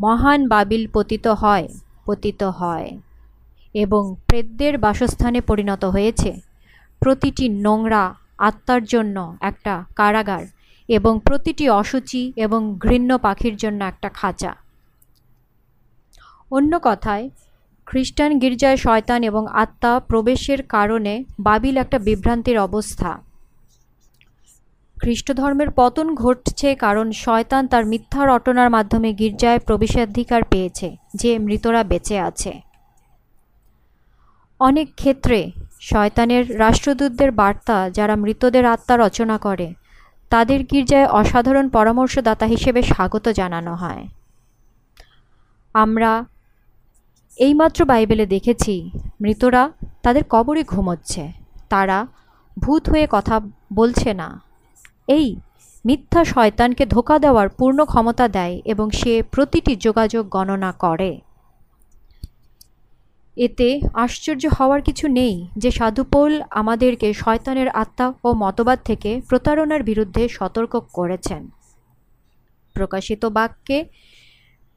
[0.00, 1.68] মহান বাবিল পতিত হয়
[2.06, 2.98] পতিত হয়।
[3.74, 6.40] এবং প্রেতদের বাসস্থানে পরিণত হয়েছে।
[7.00, 10.44] প্রতিটি নোংরা আত্মার জন্য একটা কারাগার
[10.88, 14.54] এবং প্রতিটি অসুচি এবং ঘৃণ্য পাখির জন্য একটা খাঁচা।
[16.50, 17.30] অন্য কথায়,
[17.86, 23.18] খ্রিস্টান গির্জায় শয়তান এবং আত্মা প্রবেশের কারণে বাবিল একটা বিভ্রান্তির অবস্থা।
[24.96, 31.84] খ্রিস্ট ধর্মের পতন ঘটছে কারণ শয়তান তার মিথ্যা রটনার মাধ্যমে গির্জায় প্রবেশাধিকার পেয়েছে, যে মৃতরা
[31.84, 32.69] বেঁচে আছে।
[34.60, 39.74] অনেক ক্ষেত্রে শয়তানের রাষ্ট্রদূতদের বার্তা যারা মৃতদের আত্মা রচনা করে,
[40.30, 44.04] তাদের গির্জায় অসাধারণ পরামর্শদাতা হিসেবে স্বাগত জানানো হয়।
[45.74, 46.24] আমরা
[47.38, 48.90] এইমাত্র বাইবেলে দেখেছি,
[49.20, 51.32] মৃতরা তাদের কবরে ঘুমোচ্ছে,
[51.68, 52.06] তারা
[52.58, 53.40] ভূত হয়ে কথা
[53.72, 54.40] বলছে না।
[55.08, 55.36] এই
[55.84, 61.20] মিথ্যা শয়তানকে ধোকা দেওয়ার পূর্ণ ক্ষমতা দেয় এবং সে প্রতিটি যোগাযোগ গণনা করে।
[63.36, 70.28] এতে আশ্চর্য হওয়ার কিছু নেই যে সাধুপৌল আমাদেরকে শয়তানের আত্মা ও মতবাদ থেকে প্রতারণার বিরুদ্ধে
[70.28, 71.42] সতর্ক করেছেন।
[72.76, 73.78] প্রকাশিত বাক্যে,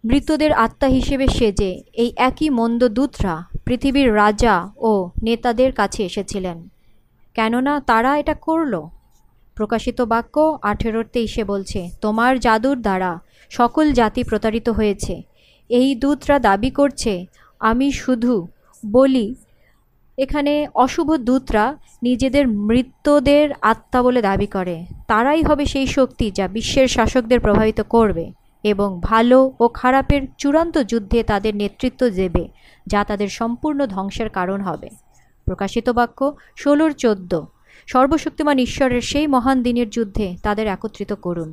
[0.03, 3.35] মৃতদের আত্মা হিসেবে সেজে এই একই মন্দ দূতরা
[3.65, 4.91] পৃথিবীর রাজা ও
[5.23, 6.57] নেতাদের কাছে এসেছিলেন,
[7.35, 8.73] কেননা তারা এটা করল।
[9.57, 13.11] প্রকাশিত বাক্য আঠেরোর তেইশে বলছে, তোমার জাদুর দ্বারা
[13.49, 15.21] সকল জাতি প্রতারিত হয়েছে।
[15.69, 17.13] এই দূতরা দাবি করছে
[17.69, 18.33] আমি শুধু
[18.83, 19.35] বলি,
[20.17, 21.65] এখানে অশুভ দূতরা
[22.03, 24.75] নিজেদের মৃত্যুদের আত্মা বলে দাবি করে।
[25.07, 28.25] তারাই হবে সেই শক্তি যা বিশ্বের শাসকদের প্রভাবিত করবে
[28.63, 32.43] এবং ভালো ও খারাপের চূড়ান্ত যুদ্ধে তাদের নেতৃত্ব দেবে,
[32.87, 34.89] যা তাদের সম্পূর্ণ ধ্বংসের কারণ হবে।
[35.47, 36.19] প্রকাশিত বাক্য
[36.57, 37.31] ষোলোর চোদ্দ।
[37.87, 41.49] সর্বশক্তিমান ঈশ্বরের সেই মহান দিনের যুদ্ধে তাদের একত্রিত করুন।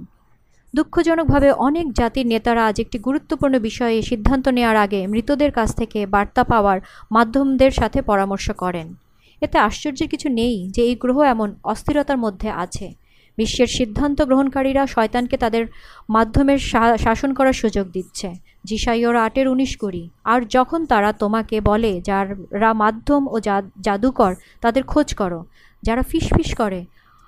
[0.74, 6.44] দুঃখজনকভাবে অনেক জাতির নেতারা আজ একটি গুরুত্বপূর্ণ বিষয়ে সিদ্ধান্ত নেওয়ার আগে মৃতদের কাছ থেকে বার্তা
[6.44, 6.80] পাওয়ার
[7.12, 8.94] মাধ্যমদের সাথে পরামর্শ করেন।
[9.40, 12.94] এতে আশ্চর্যের কিছু নেই যে এই গ্রহ এমন অস্থিরতার মধ্যে আছে।
[13.36, 15.66] বিশ্বের সিদ্ধান্ত গ্রহণকারীরা শয়তানকে তাদের
[16.10, 16.58] মাধ্যমের
[16.98, 23.28] শাসন করার সুযোগ দিচ্ছে। জিসাইয়র আটের উনিশ কুড়ি। আর যখন তারা তোমাকে বলে, যারা মাধ্যম
[23.28, 23.40] ও
[23.80, 25.44] জাদুকর, তাদের খোঁজ করো।
[25.82, 26.84] যারা ফিসফিস করে,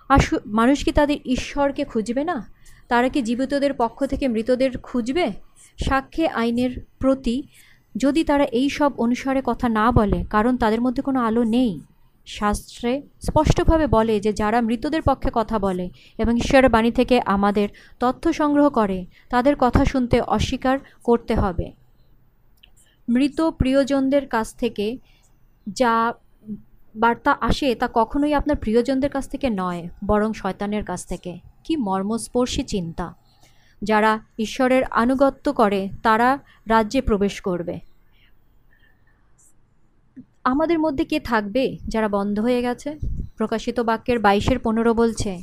[0.08, 2.52] আসু, মানুষ কি তাদের ঈশ্বরকে খুঁজবে না?
[2.92, 5.26] তারা কি জীবিতদের পক্ষ থেকে মৃতদের খুঁজবে?
[5.84, 7.36] সাক্ষ্যে আইনের প্রতি
[7.96, 11.72] যদি তারা এই সব অনুসারে কথা না বলে, কারণ তাদের মধ্যে কোনো আলো নেই।
[12.26, 15.86] শাস্ত্রে স্পষ্টভাবে বলে যে, যারা মৃতদের পক্ষে কথা বলে
[16.18, 17.68] এবং ঈশ্বরের বাণী থেকে আমাদের
[18.00, 18.98] তথ্য সংগ্রহ করে,
[19.30, 21.66] তাদের কথা শুনতে অস্বীকার করতে হবে।
[23.08, 24.86] মৃত প্রিয়জনদের কাছ থেকে
[25.66, 25.94] যা
[26.96, 32.62] বার্তা আসে, তা কখনোই আপনার প্রিয়জনদের কাছ থেকে নয়, বরং শয়তানের কাছ থেকে। কি মর্মস্পর্শী
[32.62, 33.14] চিন্তা।
[33.82, 37.80] যারা ঈশ্বরের আনুগত্য করে, তারা রাজ্যে প্রবেশ করবে।
[40.44, 42.98] আমাদের মধ্যে কে থাকবে যারা বন্ধ হয়ে গেছে?
[43.36, 45.42] প্রকাশিত বাক্যের বাইশের পনেরো বলছে,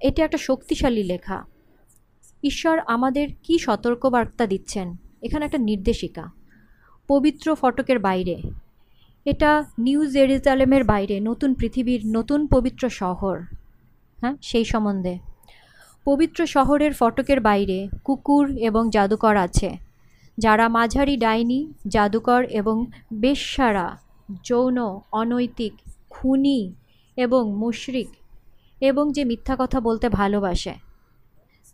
[0.00, 1.44] এটা একটা শক্তিশালী লেখা।
[2.44, 4.96] ঈশ্বর আমাদের কি সতর্কবার্তা দিচ্ছেন?
[5.22, 6.30] এখানে একটা নির্দেশিকা।
[7.08, 8.42] পবিত্র ফটকের বাইরে।
[9.24, 13.40] এটা নিউ জেরুজালেমের বাইরে, নতুন পৃথিবীর নতুন পবিত্র শহর।
[14.22, 15.18] হ্যাঁ সেই সম্বন্ধে।
[16.04, 19.76] পবিত্র শহরের ফটকের বাইরে কুকুর এবং জাদুকর আছে।
[20.38, 23.98] যারা মাঝারি ডাইনি, জাদুকর এবং বেশ্যারা,
[24.44, 25.72] যৌন, অনৈতিক,
[26.10, 26.74] খুনি
[27.16, 28.08] এবং মুশরিক
[28.80, 30.74] এবং যে মিথ্যা কথা বলতে ভালোবাসে।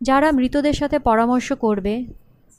[0.00, 2.06] যারা মৃতদের সাথে পরামর্শ করবে,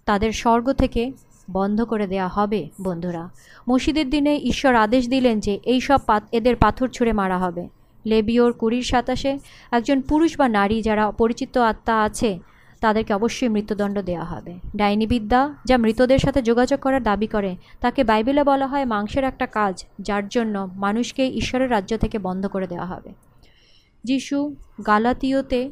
[0.06, 1.12] তাদের স্বর্গ থেকে
[1.52, 3.30] বন্ধ করে দেয়া হবে, বন্ধুরা।
[3.70, 6.00] মসজিদের দিনে ঈশ্বর আদেশ দিলেন যে এই সব
[6.32, 9.40] এদের পাথর ছুঁড়ে মারা হবে। লেবিওর কুড়ির সাতাশে
[9.72, 12.40] একজন পুরুষ বা নারী যারা পরিচিত আত্মা আছে,
[12.80, 18.44] তাদেরকে অবশ্যই মৃত্যুদণ্ড দেওয়া হবে। ডাইনিবিদ্যা, যা মৃতদের সাথে যোগাযোগ করার দাবি করে, তাকে বাইবেলে
[18.44, 23.14] বলা হয় মাংসের একটা কাজ, যার জন্য মানুষকে ঈশ্বরের রাজ্য থেকে বন্ধ করে দেওয়া হবে।
[24.04, 24.56] যিশু
[24.88, 25.70] গালাতীয়তে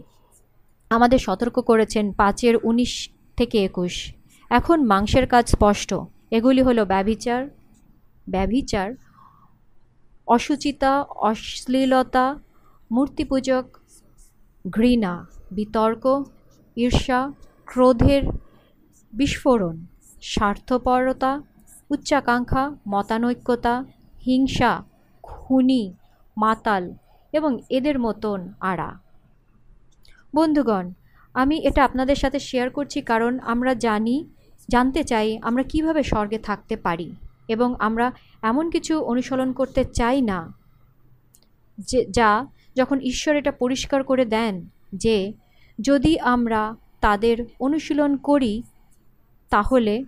[0.89, 4.13] আমাদের সতর্ক করেছেন পাঁচের উনিশ থেকে একুশ।
[4.49, 5.93] এখন মাংসের কাজ স্পষ্ট।
[6.31, 7.47] এগুলি হলো ব্যভিচার
[8.29, 8.93] ব্যভিচার
[10.27, 12.25] অসুচিতা অশ্লীলতা,
[12.91, 13.65] মূর্তিপূজক,
[14.65, 15.13] ঘৃণা,
[15.51, 16.03] বিতর্ক,
[16.77, 17.31] ঈর্ষা,
[17.65, 18.23] ক্রোধের
[19.13, 19.75] বিস্ফোরণ,
[20.21, 21.31] স্বার্থপরতা,
[21.89, 23.75] উচ্চাকাঙ্ক্ষা, মতানৈক্যতা,
[24.25, 24.71] হিংসা,
[25.23, 25.83] খুনি,
[26.37, 26.83] মাতাল
[27.33, 28.89] এবং এদের মতন আড়া।
[30.33, 30.85] বন্ধুগণ,
[31.33, 34.15] আমি এটা আপনাদের সাথে শেয়ার করছি কারণ আমরা জানি,
[34.69, 37.07] জানতে চাই আমরা কীভাবে স্বর্গে থাকতে পারি।
[37.47, 40.53] এবং আমরা এমন কিছু অনুসরণ করতে চাই না,
[41.77, 42.45] যে, যা
[42.75, 45.33] যখন ঈশ্বর এটা পরিষ্কার করে দেন যে,
[45.81, 48.63] যদি আমরা তাদের অনুশীলন করি,
[49.49, 50.03] তাহলে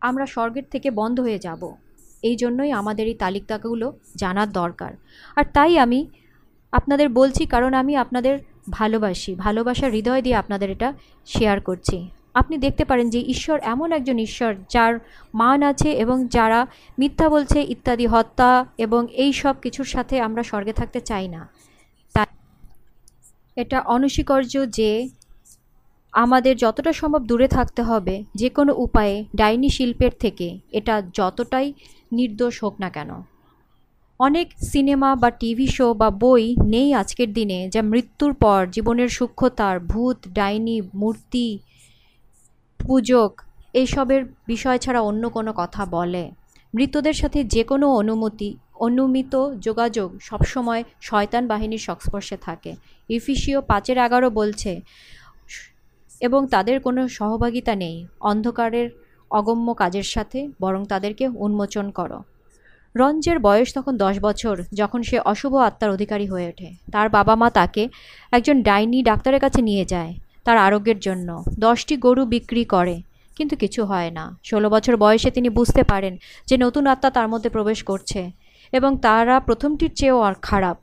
[0.00, 1.74] আমরা স্বর্গের থেকে বন্ধ হয়ে যাব।
[2.22, 4.92] এই জন্যই আমাদের এই তালিকাগুলো জানার দরকার।
[5.36, 6.06] আর তাই আমি
[6.72, 8.38] আপনাদের বলছি, কারণ আমি আপনাদের
[8.70, 10.94] ভালোবাসি, ভালোবাসার হৃদয় দিয়ে আপনাদের এটা
[11.26, 14.98] শেয়ার করছি। আপনি দেখতে পারেন যে ঈশ্বর এমন একজন ঈশ্বর যার
[15.34, 16.66] মান আছে এবং যারা
[16.98, 21.48] মিথ্যা বলছে, ইত্যাদি, হত্যা এবং এই সব কিছুর সাথে আমরা স্বর্গে থাকতে চাই না।
[22.14, 22.26] তাই
[23.56, 25.08] এটা অনস্বীকার্য যে
[26.12, 31.74] আমাদের যতটা সম্ভব দূরে থাকতে হবে যে কোনো উপায়ে ডাইনি শিল্পের থেকে। এটা যতটাই
[32.12, 33.22] নির্দোষ হোক না কেন।
[34.18, 39.80] অনেক সিনেমা বা টিভি শো বা বই নেই আজকের দিনে যা মৃত্যুর পর জীবনের সূক্ষ্মতার,
[39.80, 41.58] ভূত, ডাইনি, মূর্তি
[42.88, 43.32] পূজক,
[43.74, 46.30] এইসবের বিষয় ছাড়া অন্য কোনো কথা বলে।
[46.74, 48.50] মৃতদের সাথে যে কোনো অনুমতি,
[48.86, 52.72] অনুমিত যোগাযোগ সবসময় শয়তান বাহিনীর সংস্পর্শে থাকে।
[53.08, 54.80] ইফিসিও পাঁচের এগারো বলছে,
[56.20, 58.90] এবং তাদের কোনো সহভাগিতা নেই। অন্ধকারের
[59.30, 62.18] অগম্য কাজের সাথে বরং তাদেরকে উন্মোচন করো।
[62.94, 67.50] রঞ্জের বয়স তখন দশ বছর, যখন সে অশুভ আত্মার অধিকারী হয়ে ওঠে। তার বাবা মা
[67.50, 67.88] তাকে
[68.32, 70.12] একজন ডাইনি ডাক্তারের কাছে নিয়ে যায়।
[70.46, 71.28] তার আরোগ্যের জন্য।
[71.58, 72.96] দশটি গরু বিক্রি করে,
[73.36, 76.14] কিন্তু কিছু হয় না। ষোলো বছর বয়সে তিনি বুঝতে পারেন
[76.48, 78.20] যে নতুন আত্মা তার মধ্যে প্রবেশ করছে
[78.72, 80.76] এবং তারা প্রথমটির চেয়েও আর খারাপ।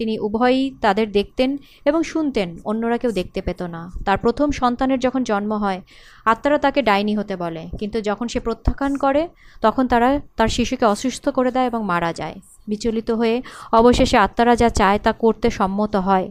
[0.00, 1.50] তিনি উভয়ই তাদের দেখতেন
[1.84, 5.80] এবং শুনতেন, অন্যরা কেউ দেখতে পেত না। তার প্রথম সন্তানের যখন জন্ম হয়,
[6.26, 9.22] আত্মারা তাকে ডাইনি হতে বলে, কিন্তু যখন সে প্রত্যাখ্যান করে,
[9.62, 10.08] তখন তারা
[10.38, 12.36] তার শিশুকে অসুস্থ করে দেয় এবং মারা যায়।
[12.68, 13.36] বিচলিত হয়ে
[13.72, 16.26] অবশেষে আত্মারা যা চায় তা করতে সম্মত হয়,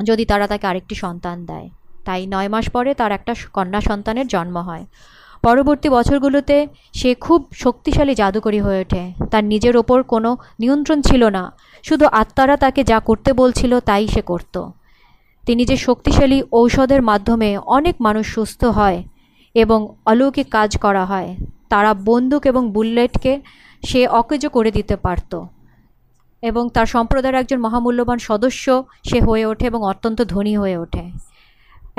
[0.00, 1.68] যদি তারা তাকে আরেকটি সন্তান দেয়।
[2.08, 4.84] তাই নয় মাস পরে তার একটা কন্যা সন্তানের জন্ম হয়।
[5.42, 6.56] পরবর্তী বছরগুলোতে
[6.98, 9.02] সে খুব শক্তিশালী জাদুকরী হয়ে ওঠে।
[9.32, 10.30] তার নিজের ওপর কোনো
[10.60, 11.44] নিয়ন্ত্রণ ছিল না।
[11.84, 14.54] শুধু আত্মারা তাকে যা করতে বলছিল তাই সে করত।
[15.44, 18.98] তিনি যে শক্তিশালী ঔষধের মাধ্যমে অনেক মানুষ সুস্থ হয়
[19.54, 21.30] এবং অলৌকিক কাজ করা হয়,
[21.72, 23.32] তারা বন্দুক এবং বুলেটকে
[23.82, 25.32] সে অকেজ করে দিতে পারত
[26.42, 28.64] এবং তার সম্প্রদায়ের একজন মহামূল্যবান সদস্য
[29.08, 31.04] সে হয়ে ওঠে এবং অত্যন্ত ধনী হয়ে ওঠে।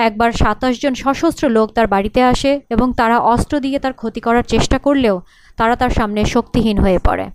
[0.07, 4.43] একবার সাতাশ জন সশস্ত্র লোক তার বাড়িতে আসে এবং তারা অস্ত্র দিয়ে তার ক্ষতি করার
[4.43, 5.21] চেষ্টা করলেও
[5.57, 7.25] তারা তার সামনে শক্তিহীন হয়ে পড়ে।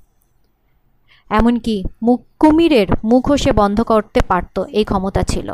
[1.31, 5.49] এমনকি মুখ কুমিরের মুখও সে বন্ধ করতে পারত, এই ক্ষমতা ছিল।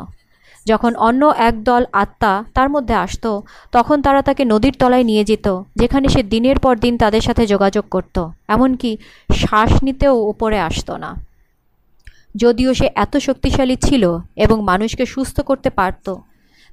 [0.66, 3.42] যখন অন্য এক দল আত্মা তার মধ্যে আসতো,
[3.72, 5.46] তখন তারা তাকে নদীর তলায় নিয়ে যেত,
[5.76, 8.16] যেখানে সে দিনের পর দিন তাদের সাথে যোগাযোগ করত।
[8.48, 8.90] এমনকি
[9.34, 11.11] শ্বাস নিতেও উপরে আসতো না।
[12.36, 14.04] যদিও সে এত শক্তিশালী ছিল
[14.36, 16.06] এবং মানুষকে সুস্থ করতে পারত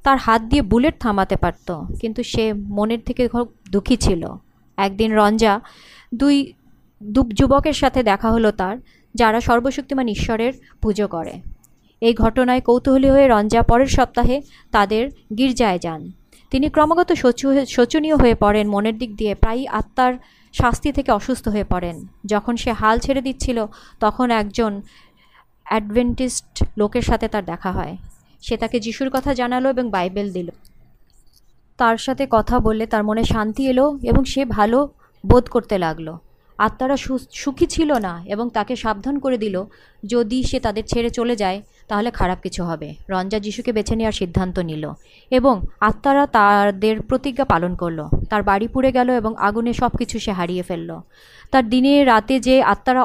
[0.06, 1.70] তার হাত দিয়ে বুলেট থামাতে পারত,
[2.02, 2.44] কিন্তু সে
[2.78, 3.24] মনের থেকে
[3.74, 4.24] দুঃখী ছিল।
[4.78, 5.54] একদিন রঞ্জা
[6.22, 6.36] দুই
[7.40, 8.76] যুবকের সাথে দেখা হলো তার,
[9.16, 11.34] যারা সর্বশক্তিমান ঈশ্বরের পুজো করে।
[12.02, 14.38] এই ঘটনায় কৌতূহলী হয়ে রঞ্জা পরের সপ্তাহে
[14.76, 15.04] তাদের
[15.38, 16.02] গির্জায় যান।
[16.52, 17.10] তিনি ক্রমাগত
[17.76, 20.14] শোচনীয় হয়ে পড়েন, মনের দিক দিয়ে প্রায়ই আত্মার
[20.54, 21.96] শাস্তি থেকে অসুস্থ হয়ে পড়েন।
[22.32, 23.58] যখন সে হাল ছেড়ে দিচ্ছিল,
[24.04, 24.72] তখন একজন
[25.66, 27.94] অ্যাডভেন্টিস্ট লোকের সাথে তার দেখা হয়।
[28.46, 30.50] সে তাকে যিশুর কথা জানালো এবং বাইবেল দিল।
[31.80, 34.80] তার সাথে কথা বললে তার মনে শান্তি এলো এবং সে ভালো
[35.24, 36.08] বোধ করতে লাগল।
[36.60, 36.98] আত্মারা
[37.42, 39.56] সুখী ছিল না এবং তাকে সাবধান করে দিল,
[40.04, 41.58] যদি সে তাদের ছেড়ে চলে যায়,
[41.88, 44.84] তাহলে খারাপ কিছু হবে। রঞ্জা যিশুকে বেছে নেওয়ার সিদ্ধান্ত নিল
[45.32, 45.56] এবং
[45.90, 50.64] আত্মারা তাদের প্রতিজ্ঞা পালন করল। তার বাড়ি পুড়ে গেল এবং আগুনে সব কিছু সে হারিয়ে
[50.64, 50.92] ফেলল।
[51.52, 53.02] তার দিনে রাতে যে আত্মারা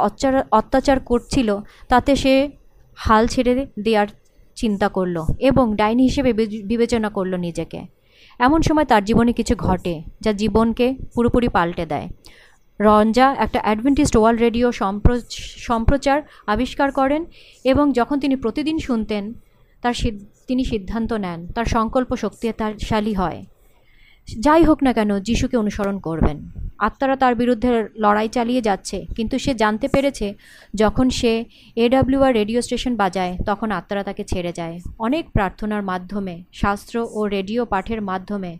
[0.58, 1.48] অত্যাচার করছিল,
[1.88, 2.34] তাতে সে
[2.98, 3.52] হাল ছেড়ে
[3.86, 4.08] দেওয়ার
[4.56, 6.32] চিন্তা করল এবং ডাইনি হিসেবে
[6.62, 7.80] বিবেচনা করল নিজেকে।
[8.38, 12.08] এমন সময় তার জীবনে কিছু ঘটে যা জীবনকে পুরোপুরি পাল্টে দেয়।
[12.80, 14.72] রঞ্জা একটা অ্যাডভেন্টিস্ট ওয়ার্ল্ড রেডিও
[15.68, 17.24] সম্প্রচার আবিষ্কার করেন
[17.64, 19.24] এবং যখন তিনি প্রতিদিন শুনতেন,
[19.82, 19.94] তার
[20.46, 23.44] তিনি সিদ্ধান্ত নেন, তার সংকল্প শক্তিশালী হয়।
[24.28, 29.54] যাই হোক না কেন, যিশুকে অনুসরণ করবেন। আত্মারা তার বিরুদ্ধে লড়াই চালিয়ে যাচ্ছে, কিন্তু সে
[29.54, 30.34] জানতে পেরেছে,
[30.74, 31.44] যখন সে
[31.76, 37.64] এডাব্লিউআর রেডিও স্টেশন বাজায়, তখন আত্মারা তাকে ছেড়ে যায়। অনেক প্রার্থনার মাধ্যমে, শাস্ত্র ও রেডিও
[37.64, 38.58] পাঠের মাধ্যমে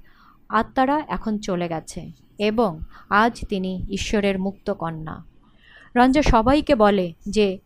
[0.48, 5.24] আত্মারা এখন চলে গেছে এবং আজ তিনি ঈশ্বরের মুক্ত কন্যা।
[5.96, 7.58] রঞ্জা সবাইকে বলে যে,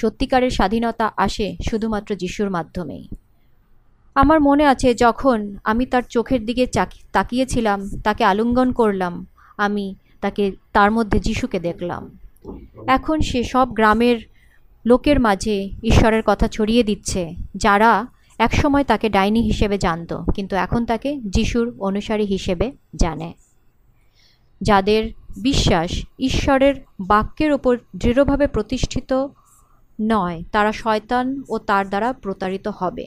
[0.00, 3.08] সত্যিকারের স্বাধীনতা আসে শুধুমাত্র যিশুর মাধ্যমেই।
[4.14, 6.66] আমার মনে আছে, যখন আমি তার চোখের দিকে
[7.12, 12.18] তাকিয়েছিলাম, তাকে আলিঙ্গন করলাম, আমি তাকে তার মধ্যে যিশুকে দেখলাম।
[12.86, 14.18] এখন সে সব গ্রামের
[14.86, 18.06] লোকের মাঝে ঈশ্বরের কথা ছড়িয়ে দিচ্ছে, যারা
[18.38, 23.32] একসময় তাকে ডাইনি হিসেবে জানতো, কিন্তু এখন তাকে যিশুর অনুসারী হিসেবে জানে।
[24.60, 25.10] যাদের
[25.42, 29.26] বিশ্বাস ঈশ্বরের বাক্যের ওপর দৃঢ়ভাবে প্রতিষ্ঠিত
[30.00, 33.06] নয়, তারা শয়তান ও তার দ্বারা প্রতারিত হবে।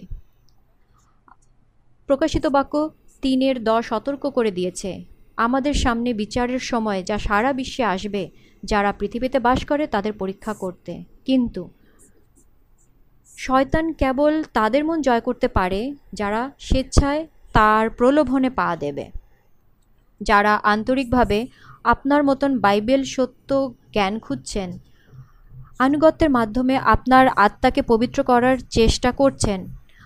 [2.08, 2.89] প্রকাশিত বাক্য
[3.22, 5.06] তিনের দশ সতর্ক করে দিয়েছে।
[5.38, 8.30] আমাদের সামনে বিচারের সময় যা সারা বিশ্বে আসবে,
[8.64, 11.70] যারা পৃথিবীতে বাস করে তাদের পরীক্ষা করতে। কিন্তু
[13.38, 19.06] শয়তান কেবল তাদের মন জয় করতে পারে, যারা স্বেচ্ছায় তার প্রলোভনে পা দেবে।
[20.22, 21.47] যারা আন্তরিকভাবে
[21.84, 23.49] আপনার মতন বাইবেল সত্য
[23.93, 24.70] জ্ঞান খুঁজছেন,
[25.80, 29.60] আনুগত্যের মাধ্যমে আপনার আত্মাকে পবিত্র করার চেষ্টা করছেন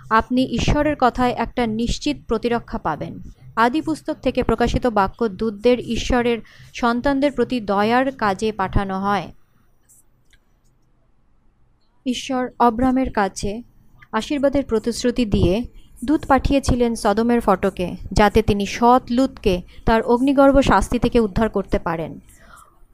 [0.10, 3.20] আপনি ঈশ্বরের কথায় একটা নিশ্চিত প্রতিরক্ষা পাবেন।
[3.55, 6.38] আদি পুস্তক থেকে প্রকাশিত বাক্য দূতদের ঈশ্বরের
[6.74, 9.32] সন্তানদের প্রতি দয়ার কাজে পাঠানো হয়।
[12.05, 13.64] ঈশ্বর অব্রামের কাছে
[14.12, 15.64] আশীর্বাদের প্রতিশ্রুতি দিয়ে
[16.05, 22.20] দূত পাঠিয়েছিলেন সদমের ফটকে, যাতে তিনি সৎ লুতকে তার অগ্নিগর্ভ শাস্তি থেকে উদ্ধার করতে পারেন।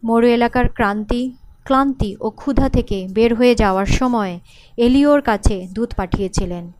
[0.03, 4.39] মরু এলাকার ক্রান্তি, ক্লান্তি ও ক্ষুধা থেকে বের হয়ে যাওয়ার সময়
[4.77, 6.71] এলিওর কাছে দূত পাঠিয়েছিলেন।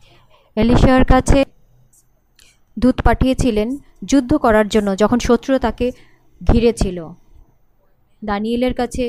[0.57, 1.39] এলিশার কাছে
[2.77, 3.69] দূত পাঠিয়েছিলেন
[4.03, 5.87] যুদ্ধ করার জন্য, যখন শত্রু তাকে
[6.41, 6.97] ঘিরেছিল।
[8.21, 9.05] দানিয়েলের কাছে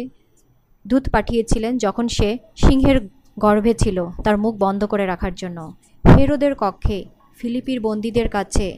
[0.85, 2.99] দূত পাঠিয়েছিলেন যখন সে সিংহের
[3.39, 5.59] গর্ভে ছিল তার মুখ বন্ধ করে রাখার জন্য।
[6.05, 6.99] হেরোদের কক্ষে,
[7.39, 8.69] ফিলিপির বন্দীদের কাছে,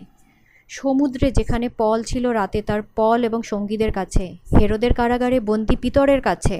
[0.71, 6.57] সমুদ্রে যেখানে পল ছিল রাতে তার পল এবং সঙ্গীদের কাছে, হেরোদের কারাগারে বন্দি পিতরের কাছে।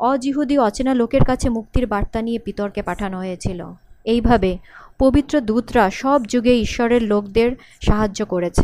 [0.00, 3.66] অজিহুদি অচেনা লোকের কাছে মুক্তির বার্তা নিয়ে পিতরকে পাঠানো হয়েছিল।
[4.04, 4.58] এইভাবে
[4.98, 8.62] পবিত্র দূতরা সব যুগে ঈশ্বরের লোকদের সাহায্য করেছে।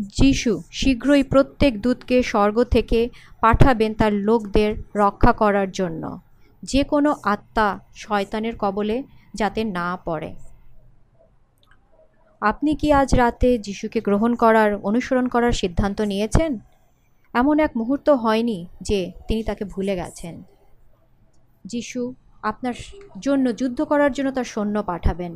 [0.00, 3.08] যিশু শীঘ্রই প্রত্যেক দূতকে স্বর্গ থেকে
[3.40, 6.18] পাঠাবেন তার লোকদের রক্ষা করার জন্য।
[6.62, 9.02] যে কোনো আত্মা শয়তানের কবলে
[9.34, 10.34] যাতে না পড়ে।
[12.40, 16.58] আপনি কি আজ রাতে যিশুকে গ্রহণ করার, অনুসরণ করার সিদ্ধান্ত নিয়েছেন?
[17.36, 20.42] এমন এক মুহূর্ত হয়নি যে তিনি তাকে ভুলে গেছেন।
[21.64, 22.74] যিশু আপনার
[23.20, 25.32] জন্য যুদ্ধ করার জন্য তার সৈন্য পাঠাবেন।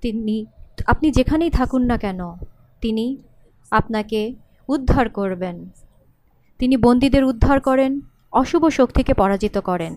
[0.00, 0.46] তিনি,
[0.86, 2.20] আপনি যেখানেই থাকুন না কেন,
[2.80, 3.16] তিনি
[3.70, 4.34] আপনাকে
[4.68, 5.56] উদ্ধার করবেন।
[6.58, 8.00] তিনি বন্দীদের উদ্ধার করেন,
[8.32, 9.94] অশুভ শক্তিকে পরাজিত করেন,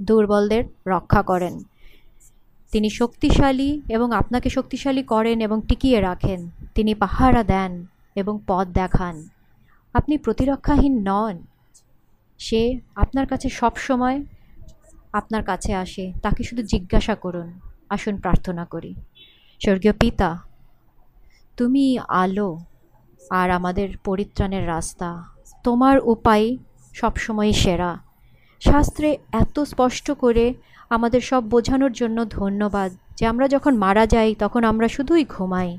[0.00, 1.54] দুর্বলদের রক্ষা করেন।
[2.72, 9.28] তিনি শক্তিশালী এবং আপনাকে শক্তিশালী করেন এবং টিকিয়ে রাখেন। তিনি পাহারা দেন এবং পথ দেখান।
[9.94, 11.36] আপনি প্রতিরক্ষাহীন নন।
[12.38, 12.62] সে
[12.96, 14.22] আপনার কাছে সব সময়
[15.12, 17.48] আপনার কাছে আসে, তাকে শুধু জিজ্ঞাসা করুন।
[17.88, 18.94] আসুন প্রার্থনা করি।
[19.60, 20.30] স্বর্গীয় পিতা,
[21.56, 22.58] তুমি আলো
[23.30, 25.08] আর আমাদের পরিত্রাণের রাস্তা।
[25.64, 26.56] তোমার উপায়
[26.94, 27.98] সবসময় সেরা।
[28.60, 30.54] শাস্ত্রে এত স্পষ্ট করে
[30.90, 35.78] আমাদের সব বোঝানোর জন্য ধন্যবাদ যে আমরা যখন মারা যাই, তখন আমরা শুধুই ঘুমাই।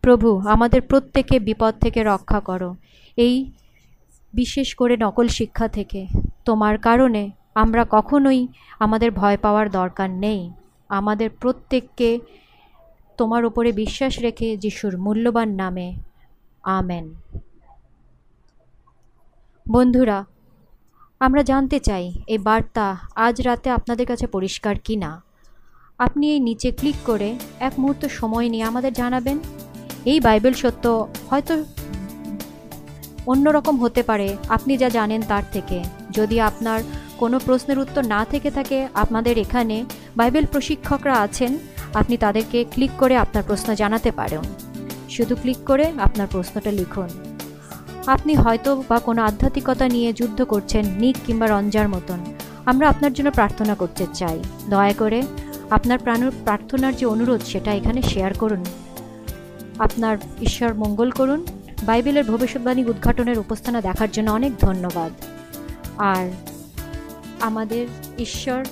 [0.00, 2.76] প্রভু, আমাদের প্রত্যেকে বিপদ থেকে রক্ষা করো।
[3.16, 3.52] এই
[4.34, 6.06] বিশেষ করে নকল শিক্ষা থেকে।
[6.44, 8.48] তোমার কারণে আমরা কখনোই
[8.78, 10.50] আমাদের ভয় পাওয়ার দরকার নেই।
[10.88, 12.20] আমাদের প্রত্যেককে
[13.16, 15.94] তোমার ওপরে বিশ্বাস রেখে যিশুর মূল্যবান নামে।
[16.62, 17.14] আমেন।
[19.70, 20.24] বন্ধুরা,
[21.20, 25.22] আমরা জানতে চাই, এই বার্তা আজ রাতে আপনাদের কাছে পরিষ্কার কি না
[25.98, 29.38] আপনি এই নিচে ক্লিক করে এক মুহূর্ত সময় নিয়ে আমাদের জানাবেন।
[30.04, 31.64] এই বাইবেল সত্য হয়তো
[33.26, 36.82] অন্যরকম হতে পারে, আপনি যা জানেন তার থেকে। যদি আপনার
[37.18, 39.84] কোনো প্রশ্নের উত্তর না থেকে থাকে, আপনাদের এখানে
[40.16, 41.58] বাইবেল প্রশিক্ষকরা আছেন,
[41.94, 44.40] আপনি তাদেরকে ক্লিক করে আপনার প্রশ্ন জানাতে পারেন।
[45.10, 47.08] শুধু ক্লিক করে আপনার প্রশ্নটা লিখুন।
[48.06, 52.18] আপনি হয়তো বা কোনো আধ্যাত্মিকতা নিয়ে যুদ্ধ করছেন, নিক কিংবা রঞ্জার মতন।
[52.66, 55.22] আমরা আপনার জন্য প্রার্থনা করতে চাই। দয়া করে
[55.70, 58.64] আপনার প্রাণ, প্রার্থনার যে অনুরোধ, সেটা এখানে শেয়ার করুন।
[59.80, 61.46] আপনার ঈশ্বর মঙ্গল করুন।
[61.82, 65.12] বাইবেলের ভবিষ্যৎবাণী উদ্ঘাটনের উপস্থানা দেখার জন্য অনেক ধন্যবাদ।
[65.98, 66.30] আর
[67.40, 67.86] আমাদের
[68.18, 68.64] ঈশ্বর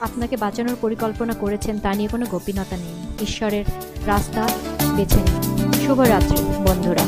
[0.00, 3.64] আপনাকে বাঁচানোর পরিকল্পনা করেছেন, তা নিয়ে কোনো গোপীনতা নেই। ঈশ্বরের
[4.06, 4.48] রাস্তা
[4.96, 7.04] বেছে নিন। শুভরাত্রি, বন্ধুরা।